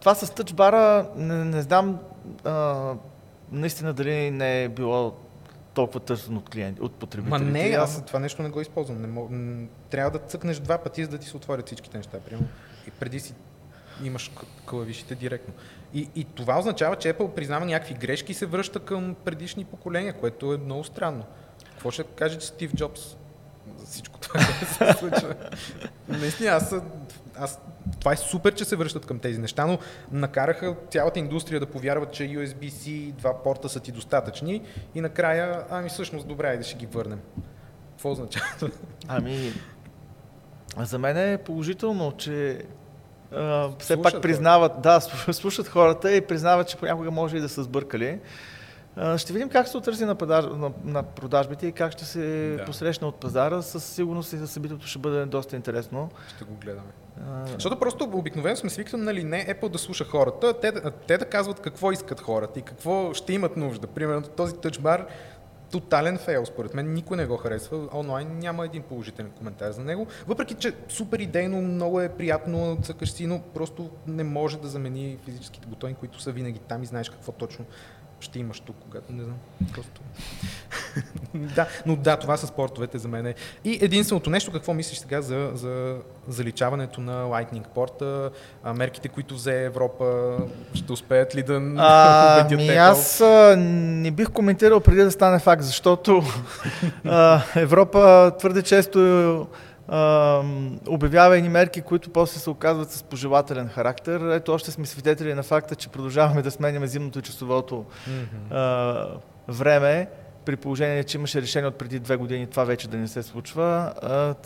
Това 0.00 0.14
с 0.14 0.30
тъчбара, 0.30 1.08
не, 1.16 1.44
не 1.44 1.62
знам 1.62 1.98
а, 2.44 2.94
наистина 3.52 3.92
дали 3.92 4.30
не 4.30 4.64
е 4.64 4.68
било 4.68 5.12
толкова 5.74 6.00
търсено 6.00 6.38
от 6.38 6.50
клиенти, 6.50 6.80
от 6.80 6.92
Ма 6.92 6.98
потребителите. 6.98 7.44
не, 7.44 7.68
Явно- 7.68 7.84
аз 7.84 8.04
това 8.04 8.18
нещо 8.18 8.42
не 8.42 8.48
го 8.48 8.60
използвам. 8.60 9.00
Не 9.00 9.06
мог... 9.06 9.30
Трябва 9.90 10.10
да 10.10 10.18
цъкнеш 10.18 10.58
два 10.58 10.78
пъти, 10.78 11.04
за 11.04 11.10
да 11.10 11.18
ти 11.18 11.26
се 11.26 11.36
отворят 11.36 11.66
всичките 11.66 11.96
неща. 11.96 12.18
Примерно. 12.20 12.48
И 12.86 12.90
преди 12.90 13.20
си 13.20 13.34
имаш 14.02 14.30
клавишите 14.66 15.14
директно. 15.14 15.54
И, 15.94 16.08
и 16.14 16.24
това 16.24 16.58
означава, 16.58 16.96
че 16.96 17.14
Apple 17.14 17.34
признава 17.34 17.66
някакви 17.66 17.94
грешки 17.94 18.32
и 18.32 18.34
се 18.34 18.46
връща 18.46 18.80
към 18.80 19.16
предишни 19.24 19.64
поколения, 19.64 20.12
което 20.12 20.54
е 20.54 20.58
много 20.58 20.84
странно. 20.84 21.24
Какво 21.70 21.90
ще 21.90 22.02
каже 22.02 22.38
че 22.38 22.46
Стив 22.46 22.74
Джобс 22.74 23.16
за 23.78 23.86
всичко 23.86 24.20
това, 24.20 24.40
което 24.40 24.74
се 24.74 24.98
случва? 24.98 25.34
Наистина, 26.08 26.50
аз, 26.50 26.74
аз, 27.36 27.60
това 27.98 28.12
е 28.12 28.16
супер, 28.16 28.54
че 28.54 28.64
се 28.64 28.76
връщат 28.76 29.06
към 29.06 29.18
тези 29.18 29.38
неща, 29.38 29.66
но 29.66 29.78
накараха 30.12 30.76
цялата 30.90 31.18
индустрия 31.18 31.60
да 31.60 31.66
повярва, 31.66 32.06
че 32.06 32.22
USB-C 32.22 33.12
два 33.12 33.42
порта 33.42 33.68
са 33.68 33.80
ти 33.80 33.92
достатъчни 33.92 34.62
и 34.94 35.00
накрая, 35.00 35.64
ами 35.70 35.88
всъщност 35.88 36.28
добре, 36.28 36.48
айде 36.48 36.64
ще 36.64 36.78
ги 36.78 36.86
върнем. 36.86 37.20
Какво 37.90 38.10
означава? 38.10 38.70
Ами, 39.08 39.52
за 40.76 40.98
мен 40.98 41.16
е 41.16 41.38
положително, 41.38 42.12
че 42.16 42.64
а, 43.34 43.68
все 43.78 43.94
Слушат 43.94 44.02
пак 44.02 44.22
признават, 44.22 44.72
да, 44.82 45.00
слушат, 45.32 45.68
хората 45.68 46.12
и 46.12 46.20
признават, 46.20 46.68
че 46.68 46.76
понякога 46.76 47.10
може 47.10 47.36
и 47.36 47.40
да 47.40 47.48
са 47.48 47.62
сбъркали. 47.62 48.18
А, 48.96 49.18
ще 49.18 49.32
видим 49.32 49.48
как 49.48 49.68
се 49.68 49.76
отрази 49.76 50.04
на, 50.04 50.14
продаж, 50.14 50.44
на, 50.44 50.70
на 50.84 51.02
продажбите 51.02 51.66
и 51.66 51.72
как 51.72 51.92
ще 51.92 52.04
се 52.04 52.54
Да. 52.58 52.64
посрещне 52.64 53.06
от 53.06 53.14
пазара. 53.14 53.62
Със 53.62 53.84
сигурност 53.84 54.32
и 54.32 54.36
за 54.36 54.48
събитието 54.48 54.86
ще 54.86 54.98
бъде 54.98 55.26
доста 55.26 55.56
интересно. 55.56 56.10
Ще 56.36 56.44
го 56.44 56.54
гледаме. 56.54 56.88
А, 57.28 57.46
Защото 57.46 57.78
просто 57.78 58.04
обикновено 58.12 58.56
сме 58.56 58.70
свикнали 58.70 59.24
не 59.24 59.46
Apple 59.46 59.68
да 59.68 59.78
слуша 59.78 60.04
хората, 60.04 60.60
те, 60.60 60.72
те 61.06 61.18
да 61.18 61.24
казват 61.24 61.60
какво 61.60 61.92
искат 61.92 62.20
хората 62.20 62.58
и 62.58 62.62
какво 62.62 63.14
ще 63.14 63.32
имат 63.32 63.56
нужда. 63.56 63.86
Примерно 63.86 64.22
този 64.22 64.56
тъчбар, 64.56 65.06
тотален 65.70 66.18
фейл 66.18 66.46
според 66.46 66.74
мен, 66.74 66.92
никой 66.92 67.16
не 67.16 67.26
го 67.26 67.36
харесва, 67.36 67.88
онлайн 67.94 68.38
няма 68.38 68.64
един 68.64 68.82
положителен 68.82 69.30
коментар 69.30 69.72
за 69.72 69.84
него, 69.84 70.06
въпреки 70.26 70.54
че 70.54 70.74
супер 70.88 71.18
идейно, 71.18 71.62
много 71.62 72.00
е 72.00 72.08
приятно, 72.08 72.78
цъкаш 72.82 73.12
си, 73.12 73.26
но 73.26 73.42
просто 73.54 73.90
не 74.06 74.24
може 74.24 74.58
да 74.58 74.68
замени 74.68 75.18
физическите 75.24 75.66
бутони, 75.66 75.94
които 75.94 76.22
са 76.22 76.32
винаги 76.32 76.58
там 76.58 76.82
и 76.82 76.86
знаеш 76.86 77.10
какво 77.10 77.32
точно 77.32 77.64
ще 78.20 78.38
имаш 78.38 78.60
тук, 78.60 78.76
когато 78.80 79.12
не 79.12 79.24
знам. 79.24 79.38
Просто. 79.72 80.00
да, 81.34 81.66
но 81.86 81.96
да, 81.96 82.16
това 82.16 82.36
са 82.36 82.46
спортовете 82.46 82.98
за 82.98 83.08
мен. 83.08 83.34
И 83.64 83.78
единственото 83.82 84.30
нещо, 84.30 84.52
какво 84.52 84.74
мислиш 84.74 84.98
сега 84.98 85.22
за, 85.22 85.50
за 85.54 85.96
заличаването 86.28 87.00
на 87.00 87.24
Lightning 87.24 87.68
порта, 87.74 88.30
мерките, 88.74 89.08
които 89.08 89.34
взе 89.34 89.64
Европа, 89.64 90.36
ще 90.74 90.92
успеят 90.92 91.34
ли 91.34 91.42
да 91.42 91.60
А, 91.76 92.48
ми 92.56 92.68
аз 92.68 93.20
а, 93.20 93.56
не 93.58 94.10
бих 94.10 94.30
коментирал 94.30 94.80
преди 94.80 95.02
да 95.02 95.10
стане 95.10 95.38
факт, 95.38 95.62
защото 95.62 96.22
а, 97.04 97.42
Европа 97.56 98.32
твърде 98.38 98.62
често 98.62 99.46
обявява 100.88 101.36
едни 101.36 101.48
мерки, 101.48 101.80
които 101.80 102.10
после 102.10 102.38
се 102.38 102.50
оказват 102.50 102.90
с 102.90 103.02
пожелателен 103.02 103.68
характер. 103.68 104.20
Ето 104.20 104.52
още 104.52 104.70
сме 104.70 104.86
свидетели 104.86 105.34
на 105.34 105.42
факта, 105.42 105.74
че 105.74 105.88
продължаваме 105.88 106.42
да 106.42 106.50
сменяме 106.50 106.86
зимното 106.86 107.18
и 107.18 107.22
часовото 107.22 107.84
Мгм. 108.06 108.54
а, 108.54 109.06
време, 109.48 110.08
при 110.50 110.56
положение, 110.56 111.04
че 111.04 111.18
имаше 111.18 111.42
решение 111.42 111.68
от 111.68 111.74
преди 111.74 111.98
две 111.98 112.16
години 112.16 112.46
това 112.46 112.64
вече 112.64 112.88
да 112.88 112.96
не 112.96 113.08
се 113.08 113.22
случва. 113.22 113.92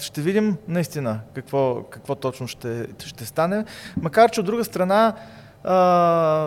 Ще 0.01 0.21
видим 0.21 0.57
наистина 0.69 1.21
какво, 1.35 1.83
какво 1.91 2.15
точно 2.15 2.49
ще, 2.49 2.87
ще 2.99 3.25
стане. 3.25 3.65
Макар, 3.97 4.31
че 4.31 4.41
от 4.41 4.47
друга 4.47 4.65
страна, 4.65 5.15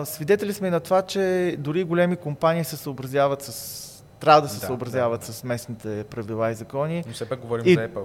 свидетели 0.04 0.52
сме 0.52 0.70
на 0.70 0.80
това, 0.80 1.02
че 1.02 1.56
дори 1.58 1.84
големи 1.84 2.16
компании 2.16 2.64
се 2.64 2.76
съобразяват 2.76 3.42
с 3.42 3.87
трябва 4.20 4.40
да 4.42 4.48
се 4.48 4.60
Да, 4.60 4.66
съобразяват 4.66 5.20
да. 5.20 5.26
с 5.26 5.44
местните 5.44 6.04
правила 6.04 6.50
и 6.50 6.54
закони. 6.54 7.04
Но 7.06 7.12
все 7.12 7.28
пак 7.28 7.40
говорим 7.40 7.64
И- 7.66 7.74
за 7.74 7.88
Apple. 7.88 8.04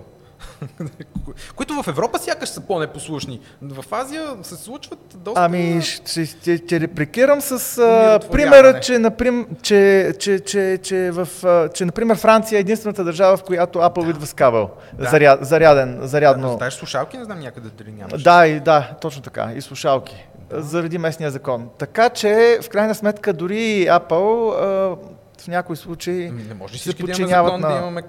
Които 1.56 1.84
в 1.84 1.88
Европа 1.88 2.20
сякаш 2.20 2.50
са 2.50 2.62
по-непослушни. 2.62 3.40
В 3.62 3.86
Азия 3.92 4.36
се 4.42 4.56
случват 4.56 5.00
доста... 5.16 5.42
Ами, 5.42 5.82
ще, 5.82 6.26
ще, 6.26 6.58
ще 6.58 6.80
репликирам 6.80 7.42
с 7.42 7.78
а, 7.78 8.20
примера, 8.32 8.80
че, 8.80 9.00
наприм, 9.00 9.48
че, 9.62 10.14
че, 10.20 10.40
че, 10.40 10.80
че, 10.84 11.12
в, 11.12 11.28
че, 11.74 11.86
например, 11.86 12.18
Франция 12.18 12.58
е 12.58 12.62
единствената 12.62 13.04
държава, 13.04 13.38
в 13.38 13.44
която 13.44 13.80
Apple 13.80 14.10
идва 14.10 14.26
с 14.26 14.34
кабел. 14.34 14.70
Да. 14.94 15.10
Заряд, 15.10 15.46
заряден, 15.46 16.00
зарядно. 16.02 16.48
Да, 16.48 16.58
знаеш 16.58 16.74
слушалки, 16.74 17.18
не 17.18 17.26
знам 17.26 17.40
някъде 17.40 17.70
дали 17.70 17.92
нямаш. 17.92 18.24
Да, 18.24 18.48
и 18.48 18.60
да, 18.60 18.92
точно 19.02 19.22
така. 19.22 19.52
И 19.56 19.62
слушалки. 19.62 20.28
Да. 20.50 20.62
Заради 20.62 20.98
местния 20.98 21.32
закон. 21.32 21.70
Така 21.78 22.10
че, 22.10 22.60
в 22.64 22.70
крайна 22.70 22.96
сметка, 22.96 23.34
дори 23.34 23.56
Apple 23.86 24.54
а, 24.54 24.96
в 25.44 25.48
някои 25.48 25.76
случаи. 25.76 26.32
Не 26.32 26.54
може 26.54 26.80
се 26.80 26.90
да 26.90 26.96
имаме 26.98 27.12
подчиняват 27.14 27.62
да 27.62 27.70
на- 27.70 27.78
имаме 27.78 28.02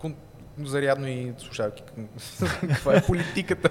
кон- 0.00 0.14
зарядно 0.64 1.08
и 1.08 1.32
слушалки. 1.38 1.82
Това 2.78 2.94
е 2.94 3.02
политиката. 3.02 3.68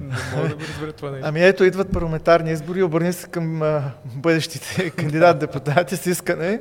Не 0.00 0.14
мога 0.36 0.48
да 0.48 0.54
го 0.54 0.60
разбера 0.60 0.92
това 0.92 1.10
нещо. 1.10 1.28
Ами 1.28 1.44
ето 1.44 1.64
идват 1.64 1.92
парламентарни 1.92 2.52
избори, 2.52 2.82
обърни 2.82 3.12
се 3.12 3.28
към 3.28 3.62
а, 3.62 3.92
бъдещите 4.04 4.90
кандидат-депутати 4.96 5.96
с 5.96 6.06
искане 6.06 6.60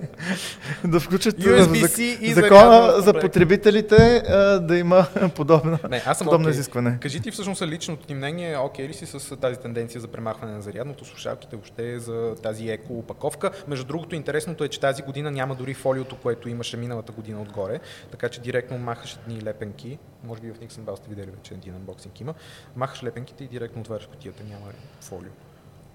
да 0.83 0.99
включат 0.99 1.35
USB-C 1.35 2.19
и 2.19 2.33
закона 2.33 3.01
за 3.01 3.13
потребителите 3.13 4.23
а, 4.27 4.59
да 4.59 4.77
има 4.77 5.05
подобна, 5.35 5.79
Не, 5.89 6.03
аз 6.05 6.17
съм 6.17 6.25
подобно 6.25 6.45
окей. 6.45 6.51
изискване. 6.51 6.97
Кажи 7.01 7.19
ти 7.19 7.31
всъщност 7.31 7.61
личното 7.61 8.07
ти 8.07 8.13
мнение, 8.13 8.57
окей 8.57 8.87
ли 8.87 8.93
си 8.93 9.05
с 9.05 9.37
тази 9.37 9.59
тенденция 9.59 10.01
за 10.01 10.07
премахване 10.07 10.53
на 10.53 10.61
зарядното, 10.61 11.05
слушалките, 11.05 11.55
въобще 11.55 11.99
за 11.99 12.35
тази 12.43 12.69
еко 12.69 12.99
опаковка. 12.99 13.51
Между 13.67 13.85
другото, 13.85 14.15
интересното 14.15 14.63
е, 14.63 14.67
че 14.67 14.79
тази 14.79 15.01
година 15.01 15.31
няма 15.31 15.55
дори 15.55 15.73
фолиото, 15.73 16.15
което 16.15 16.49
имаше 16.49 16.77
миналата 16.77 17.11
година 17.11 17.41
отгоре, 17.41 17.79
така 18.11 18.29
че 18.29 18.41
директно 18.41 18.77
махаш 18.77 19.17
едни 19.27 19.41
лепенки. 19.69 19.99
Може 20.23 20.41
би 20.41 20.51
в 20.51 20.59
Nixon 20.59 20.79
Bell 20.79 20.95
сте 20.95 21.09
видели 21.09 21.31
вече 21.31 21.53
един 21.53 21.75
анбоксинг 21.75 22.19
има. 22.19 22.33
Махаш 22.75 23.03
лепенките 23.03 23.43
и 23.43 23.47
директно 23.47 23.81
отваряш 23.81 24.07
кутията, 24.07 24.43
няма 24.43 24.71
фолио. 25.01 25.31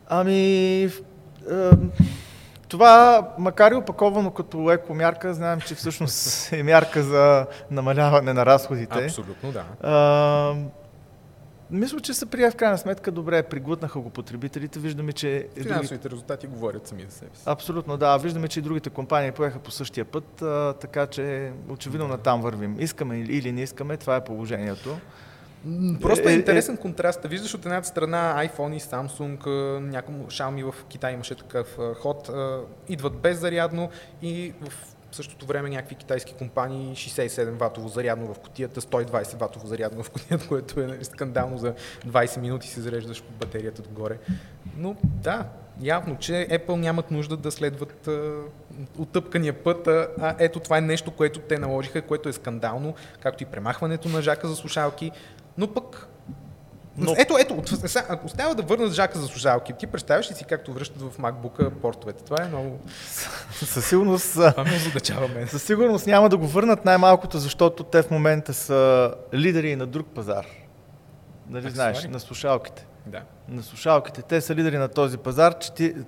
Ами, 0.08 0.90
това, 2.68 3.28
макар 3.38 3.72
и 3.72 3.74
опаковано 3.74 4.30
като 4.30 4.70
еко 4.70 4.94
мярка, 4.94 5.34
знаем, 5.34 5.60
че 5.60 5.74
всъщност 5.74 6.52
е 6.52 6.62
мярка 6.62 7.02
за 7.02 7.46
намаляване 7.70 8.32
на 8.32 8.46
разходите. 8.46 9.04
Абсолютно, 9.04 9.52
да. 9.52 9.64
А, 9.82 10.54
мисля, 11.70 12.00
че 12.00 12.14
се 12.14 12.26
прия 12.26 12.50
в 12.50 12.56
крайна 12.56 12.78
сметка 12.78 13.10
добре. 13.12 13.42
Приглътнаха 13.42 14.00
го 14.00 14.10
потребителите. 14.10 14.78
Виждаме, 14.78 15.12
че 15.12 15.28
и 15.28 15.60
други... 15.60 15.68
Финансовите 15.68 16.10
резултати 16.10 16.46
говорят 16.46 16.86
сами 16.86 17.04
за 17.08 17.16
себе 17.16 17.30
си. 17.34 17.42
Абсолютно, 17.46 17.96
да. 17.96 18.16
Виждаме, 18.16 18.48
че 18.48 18.58
и 18.58 18.62
другите 18.62 18.90
компании 18.90 19.32
поеха 19.32 19.58
по 19.58 19.70
същия 19.70 20.04
път, 20.04 20.42
а, 20.42 20.72
така 20.72 21.06
че 21.06 21.52
очевидно 21.68 22.08
на 22.08 22.18
там 22.18 22.42
вървим. 22.42 22.76
Искаме 22.80 23.18
или 23.18 23.52
не 23.52 23.62
искаме, 23.62 23.96
това 23.96 24.16
е 24.16 24.24
положението. 24.24 24.96
Просто 26.00 26.28
е, 26.28 26.32
Е, 26.32 26.34
е, 26.34 26.36
интересен 26.36 26.76
контраст. 26.76 27.20
Виждаш 27.24 27.54
от 27.54 27.66
едната 27.66 27.88
страна 27.88 28.48
iPhone 28.48 28.76
и 28.76 28.80
Samsung, 28.80 29.46
някому 29.80 30.24
Xiaomi 30.26 30.72
в 30.72 30.84
Китай 30.84 31.14
имаше 31.14 31.34
такъв 31.34 31.78
ход, 32.00 32.30
идват 32.88 33.16
беззарядно 33.16 33.90
и 34.22 34.52
в 34.60 34.93
същото 35.14 35.46
време 35.46 35.70
някакви 35.70 35.94
китайски 35.94 36.34
компании 36.34 36.94
67 36.94 37.50
ватово 37.50 37.88
зарядно 37.88 38.34
в 38.34 38.38
кутията, 38.38 38.80
120 38.80 39.36
ватово 39.36 39.66
зарядно 39.66 40.02
в 40.02 40.10
кутията, 40.10 40.48
което 40.48 40.80
е 40.80 40.86
нали, 40.86 41.04
скандално 41.04 41.58
за 41.58 41.74
20 42.06 42.40
минути 42.40 42.68
си 42.68 42.80
зареждаш 42.80 43.22
батерията 43.40 43.82
догоре. 43.82 44.18
Но 44.76 44.96
да, 45.02 45.46
явно, 45.80 46.18
че 46.18 46.32
Apple 46.32 46.76
нямат 46.76 47.10
нужда 47.10 47.36
да 47.36 47.50
следват 47.50 48.08
а, 48.08 48.32
отъпкания 48.98 49.64
път, 49.64 49.86
а, 49.86 50.08
а 50.20 50.36
ето 50.38 50.60
това 50.60 50.78
е 50.78 50.80
нещо, 50.80 51.10
което 51.10 51.40
те 51.40 51.58
наложиха, 51.58 52.02
което 52.02 52.28
е 52.28 52.32
скандално, 52.32 52.94
както 53.20 53.42
и 53.42 53.46
премахването 53.46 54.08
на 54.08 54.22
жака 54.22 54.48
за 54.48 54.56
слушалки, 54.56 55.10
но 55.58 55.74
пък 55.74 56.08
Но... 56.98 57.14
Ето, 57.18 57.36
ето, 57.38 57.62
остава 58.24 58.54
да 58.54 58.62
върнат 58.62 58.92
жака 58.92 59.18
за 59.18 59.26
слушалки, 59.26 59.72
ти 59.72 59.86
представяш 59.86 60.30
ли 60.30 60.34
си 60.34 60.44
както 60.44 60.72
връщат 60.72 61.02
в 61.02 61.18
MacBook 61.18 61.70
портовете? 61.70 62.24
Това 62.24 62.36
е 62.44 62.48
много... 62.48 62.80
Със 63.52 63.88
сигурност, 63.88 64.32
Това 64.32 64.64
ме 64.64 64.76
озадачава 64.76 65.28
мен. 65.28 65.48
със 65.48 65.62
сигурност 65.62 66.06
няма 66.06 66.28
да 66.28 66.36
го 66.36 66.46
върнат 66.46 66.84
най-малкото, 66.84 67.38
защото 67.38 67.84
те 67.84 68.02
в 68.02 68.10
момента 68.10 68.54
са 68.54 69.14
лидери 69.34 69.76
на 69.76 69.86
друг 69.86 70.06
пазар. 70.14 70.46
Нали 71.48 71.70
знаеш, 71.70 72.04
на 72.04 72.20
слушалките. 72.20 72.86
Да. 73.06 73.22
На 73.48 73.62
слушалките. 73.62 74.22
Те 74.22 74.40
са 74.40 74.54
лидери 74.54 74.78
на 74.78 74.88
този 74.88 75.18
пазар. 75.18 75.54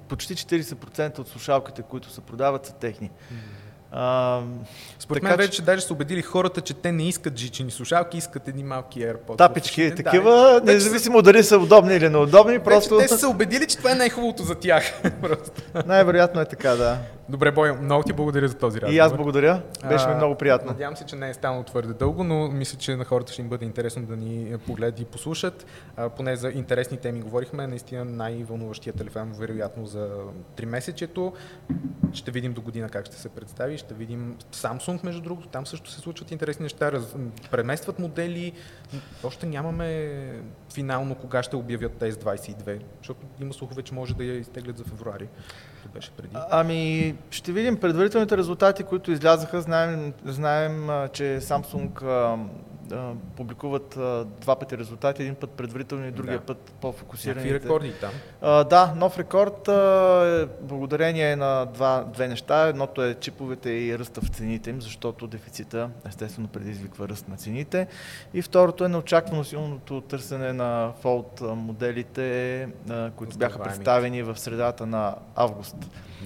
Почти 0.08 0.36
40% 0.36 1.18
от 1.18 1.28
слушалките, 1.28 1.82
които 1.82 2.10
се 2.10 2.20
продават, 2.20 2.66
са 2.66 2.72
техни. 2.72 3.10
А, 3.98 4.40
Според 4.98 5.22
Така 5.22 5.28
мен 5.28 5.38
че- 5.38 5.46
вече 5.46 5.62
даже 5.62 5.82
са 5.82 5.92
убедили 5.92 6.22
хората, 6.22 6.60
че 6.60 6.74
те 6.74 6.92
не 6.92 7.08
искат 7.08 7.36
жичени 7.36 7.70
слушалки, 7.70 8.18
искат 8.18 8.48
едни 8.48 8.62
малки 8.64 9.00
AirPods. 9.00 9.38
тапички, 9.38 9.90
Да, 9.90 9.94
такива, 9.94 10.60
вече 10.60 10.74
независимо 10.74 11.22
дали 11.22 11.42
са 11.42 11.58
удобни 11.58 11.94
или 11.94 12.08
неудобни, 12.08 12.58
Просто... 12.58 12.96
Вече 12.96 13.02
те 13.02 13.14
са 13.14 13.18
се 13.18 13.26
убедили, 13.26 13.66
че 13.66 13.76
това 13.76 13.92
е 13.92 13.94
най-хубавото 13.94 14.42
за 14.42 14.54
тях. 14.54 15.02
Най-вероятно 15.86 16.40
е 16.40 16.44
така, 16.44 16.70
да. 16.70 16.98
Добре, 17.28 17.52
Бойо, 17.52 17.74
много 17.82 18.02
ти 18.02 18.12
благодаря 18.12 18.48
за 18.48 18.54
този 18.54 18.80
разговор. 18.80 18.94
И 18.94 18.98
аз 18.98 19.16
благодаря. 19.16 19.62
Беше 19.88 20.08
ми 20.08 20.14
много 20.14 20.34
приятно. 20.34 20.70
Надявам 20.70 20.96
се, 20.96 21.04
че 21.06 21.16
не 21.16 21.30
е 21.30 21.34
станало 21.34 21.62
твърде 21.62 21.92
дълго, 21.92 22.24
но 22.24 22.48
мисля, 22.48 22.78
че 22.78 22.96
на 22.96 23.04
хората 23.04 23.32
ще 23.32 23.42
им 23.42 23.48
бъде 23.48 23.64
интересно 23.64 24.02
да 24.02 24.16
ни 24.16 24.58
погледат 24.66 25.00
и 25.00 25.04
послушат. 25.04 25.66
А, 25.96 26.08
поне 26.08 26.36
за 26.36 26.48
интересни 26.48 26.96
теми 26.96 27.20
говорихме. 27.20 27.66
Наистина 27.66 28.04
най-вълнуващия 28.04 28.92
телефон, 28.92 29.32
вероятно 29.38 29.86
за 29.86 30.08
3 30.56 30.64
месечето. 30.64 31.32
Ще 32.12 32.30
видим 32.30 32.52
до 32.52 32.60
година 32.60 32.88
как 32.88 33.06
ще 33.06 33.16
се 33.16 33.28
представи. 33.28 33.78
Ще 33.78 33.94
видим 33.94 34.36
Samsung, 34.52 35.04
между 35.04 35.20
другото. 35.20 35.48
Там 35.48 35.66
също 35.66 35.90
се 35.90 36.00
случват 36.00 36.30
интересни 36.30 36.62
неща. 36.62 36.92
Раз... 36.92 37.14
Преместват 37.50 37.98
модели. 37.98 38.52
Още 39.24 39.46
нямаме 39.46 40.18
финално 40.74 41.14
кога 41.14 41.42
ще 41.42 41.56
обявят 41.56 41.92
тези 41.92 42.18
22, 42.18 42.80
защото 42.98 43.26
има 43.40 43.54
слухове, 43.54 43.82
че 43.82 43.94
може 43.94 44.14
да 44.14 44.24
я 44.24 44.38
изтеглят 44.38 44.78
за 44.78 44.84
февруари. 44.84 45.28
То 45.86 45.92
беше 45.94 46.10
преди. 46.10 46.36
Ами, 46.50 47.14
ще 47.30 47.52
видим 47.52 47.76
предварителните 47.76 48.36
резултати, 48.36 48.82
които 48.82 49.12
излязаха. 49.12 49.60
Знаем, 49.60 50.12
знаем 50.24 50.88
че 51.12 51.40
Samsung 51.40 52.02
а, 52.92 53.12
публикуват 53.36 53.96
а, 53.96 54.24
два 54.40 54.56
пъти 54.56 54.78
резултати, 54.78 55.22
един 55.22 55.34
път 55.34 55.50
предварително 55.50 56.06
и 56.06 56.10
другия 56.10 56.38
Да. 56.38 56.44
път 56.44 56.72
по-фокусирани. 56.80 57.44
Някакви 57.50 57.64
рекорди 57.68 57.92
там. 58.00 58.10
А, 58.42 58.64
да, 58.64 58.92
нов 58.96 59.18
рекорд 59.18 59.68
а, 59.68 60.42
е 60.42 60.64
благодарение 60.66 61.36
на 61.36 61.64
два, 61.66 62.04
две 62.12 62.28
неща. 62.28 62.68
Едното 62.68 63.02
е 63.04 63.14
чиповете 63.14 63.70
и 63.70 63.98
ръста 63.98 64.20
в 64.20 64.28
цените 64.28 64.70
им, 64.70 64.82
защото 64.82 65.26
дефицита 65.26 65.90
естествено 66.08 66.48
предизвиква 66.48 67.08
ръст 67.08 67.28
на 67.28 67.36
цените. 67.36 67.86
И 68.34 68.42
второто 68.42 68.84
е 68.84 68.88
неочаквано 68.88 69.44
силното 69.44 70.00
търсене 70.00 70.52
на 70.52 70.92
а, 71.04 71.54
моделите, 71.54 72.68
а, 72.90 73.10
които 73.10 73.38
бяха 73.38 73.62
представени 73.62 74.22
в 74.22 74.36
средата 74.38 74.86
на 74.86 75.14
август 75.34 75.76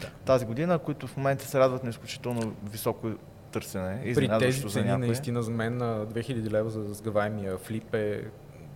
Да. 0.00 0.06
тази 0.24 0.44
година, 0.44 0.78
които 0.78 1.06
в 1.06 1.16
момента 1.16 1.44
се 1.44 1.58
радват 1.58 1.84
на 1.84 1.90
изключително 1.90 2.52
високо 2.70 3.08
търсене. 3.50 4.12
При 4.14 4.30
тези 4.38 4.60
за 4.60 4.68
цени, 4.68 4.86
някои. 4.86 5.06
наистина 5.06 5.42
за 5.42 5.50
мен 5.50 5.76
на 5.76 6.06
2000 6.06 6.50
лева 6.50 6.70
за 6.70 6.94
сгъваемия 6.94 7.58
флип 7.58 7.94
е 7.94 8.24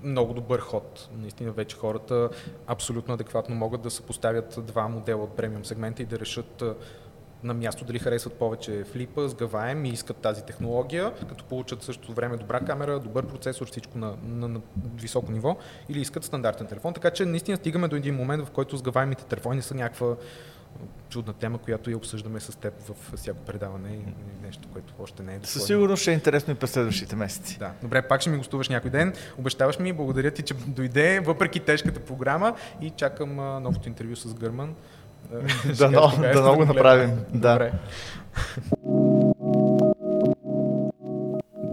много 0.03 0.35
добър 0.35 0.61
ход. 0.61 1.09
Наистина 1.19 1.53
вече 1.53 1.77
хората 1.77 2.31
абсолютно 2.67 3.15
адекватно 3.15 3.55
могат 3.55 3.83
да 3.83 3.91
съпоставят 3.91 4.59
два 4.67 4.89
модела 4.89 5.25
от 5.25 5.37
премиум 5.37 5.65
сегмента 5.65 6.03
и 6.03 6.07
да 6.07 6.19
решат 6.19 6.63
на 7.45 7.55
място 7.55 7.85
дали 7.85 7.99
харесват 7.99 8.35
повече 8.35 8.85
флипа, 8.85 9.29
сгъваем 9.29 9.85
и 9.85 9.89
искат 9.89 10.17
тази 10.17 10.45
технология, 10.45 11.13
като 11.29 11.45
получат 11.45 11.83
също 11.83 12.13
време 12.13 12.37
добра 12.37 12.61
камера, 12.61 13.01
добър 13.01 13.27
процесор, 13.27 13.71
всичко 13.71 13.99
на, 13.99 14.15
на, 14.23 14.49
на 14.49 14.61
високо 14.95 15.33
ниво, 15.33 15.57
или 15.89 16.01
искат 16.01 16.25
стандартен 16.25 16.67
телефон. 16.67 16.95
Така 16.95 17.11
че 17.11 17.25
наистина 17.25 17.57
стигаме 17.57 17.89
до 17.89 17.97
един 17.97 18.15
момент, 18.15 18.45
в 18.45 18.51
който 18.51 18.77
сгъваемите 18.77 19.25
телефони 19.25 19.63
са 19.63 19.75
някаква 19.75 20.17
чудна 21.09 21.33
тема, 21.33 21.59
която 21.59 21.91
я 21.91 21.97
обсъждаме 21.97 22.41
с 22.41 22.59
теб 22.59 22.75
в 22.83 23.17
всяко 23.17 23.39
предаване 23.39 23.89
и 23.89 24.47
нещо, 24.47 24.69
което 24.73 24.95
още 25.03 25.23
не 25.23 25.35
е 25.35 25.39
Със 25.43 25.55
доходно. 25.55 25.67
сигурност 25.67 26.03
ще 26.03 26.11
е 26.11 26.15
интересно 26.15 26.53
и 26.53 26.57
през 26.57 26.71
следващите 26.71 27.17
месеци. 27.17 27.59
Да. 27.59 27.71
Добре, 27.83 28.03
пак 28.03 28.21
ще 28.21 28.31
ми 28.31 28.39
гостуваш 28.39 28.69
някой 28.69 28.91
ден. 28.91 29.13
Обещаваш 29.39 29.79
ми, 29.79 29.93
благодаря 29.93 30.31
ти, 30.31 30.43
че 30.43 30.55
дойде, 30.55 31.21
въпреки 31.21 31.61
тежката 31.61 32.01
програма 32.01 32.55
и 32.81 32.91
чакам 32.91 33.39
а, 33.39 33.61
новото 33.61 33.89
интервю 33.89 34.17
с 34.17 34.35
Гърман. 34.35 34.75
Да, 35.79 35.91
но- 35.91 36.11
покажеш 36.11 36.35
да 36.35 36.43
много 36.43 36.57
го 36.59 36.65
направим, 36.65 37.11
да. 37.35 37.53
Добре. 37.53 37.73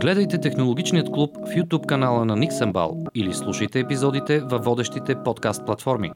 Гледайте 0.01 0.41
Технологичният 0.41 1.11
клуб 1.11 1.37
в 1.37 1.49
YouTube 1.49 1.85
канала 1.85 2.25
на 2.25 2.37
Nixenbal 2.37 3.09
или 3.15 3.33
слушайте 3.33 3.79
епизодите 3.79 4.39
във 4.39 4.63
водещите 4.65 5.15
подкаст 5.23 5.65
платформи. 5.65 6.11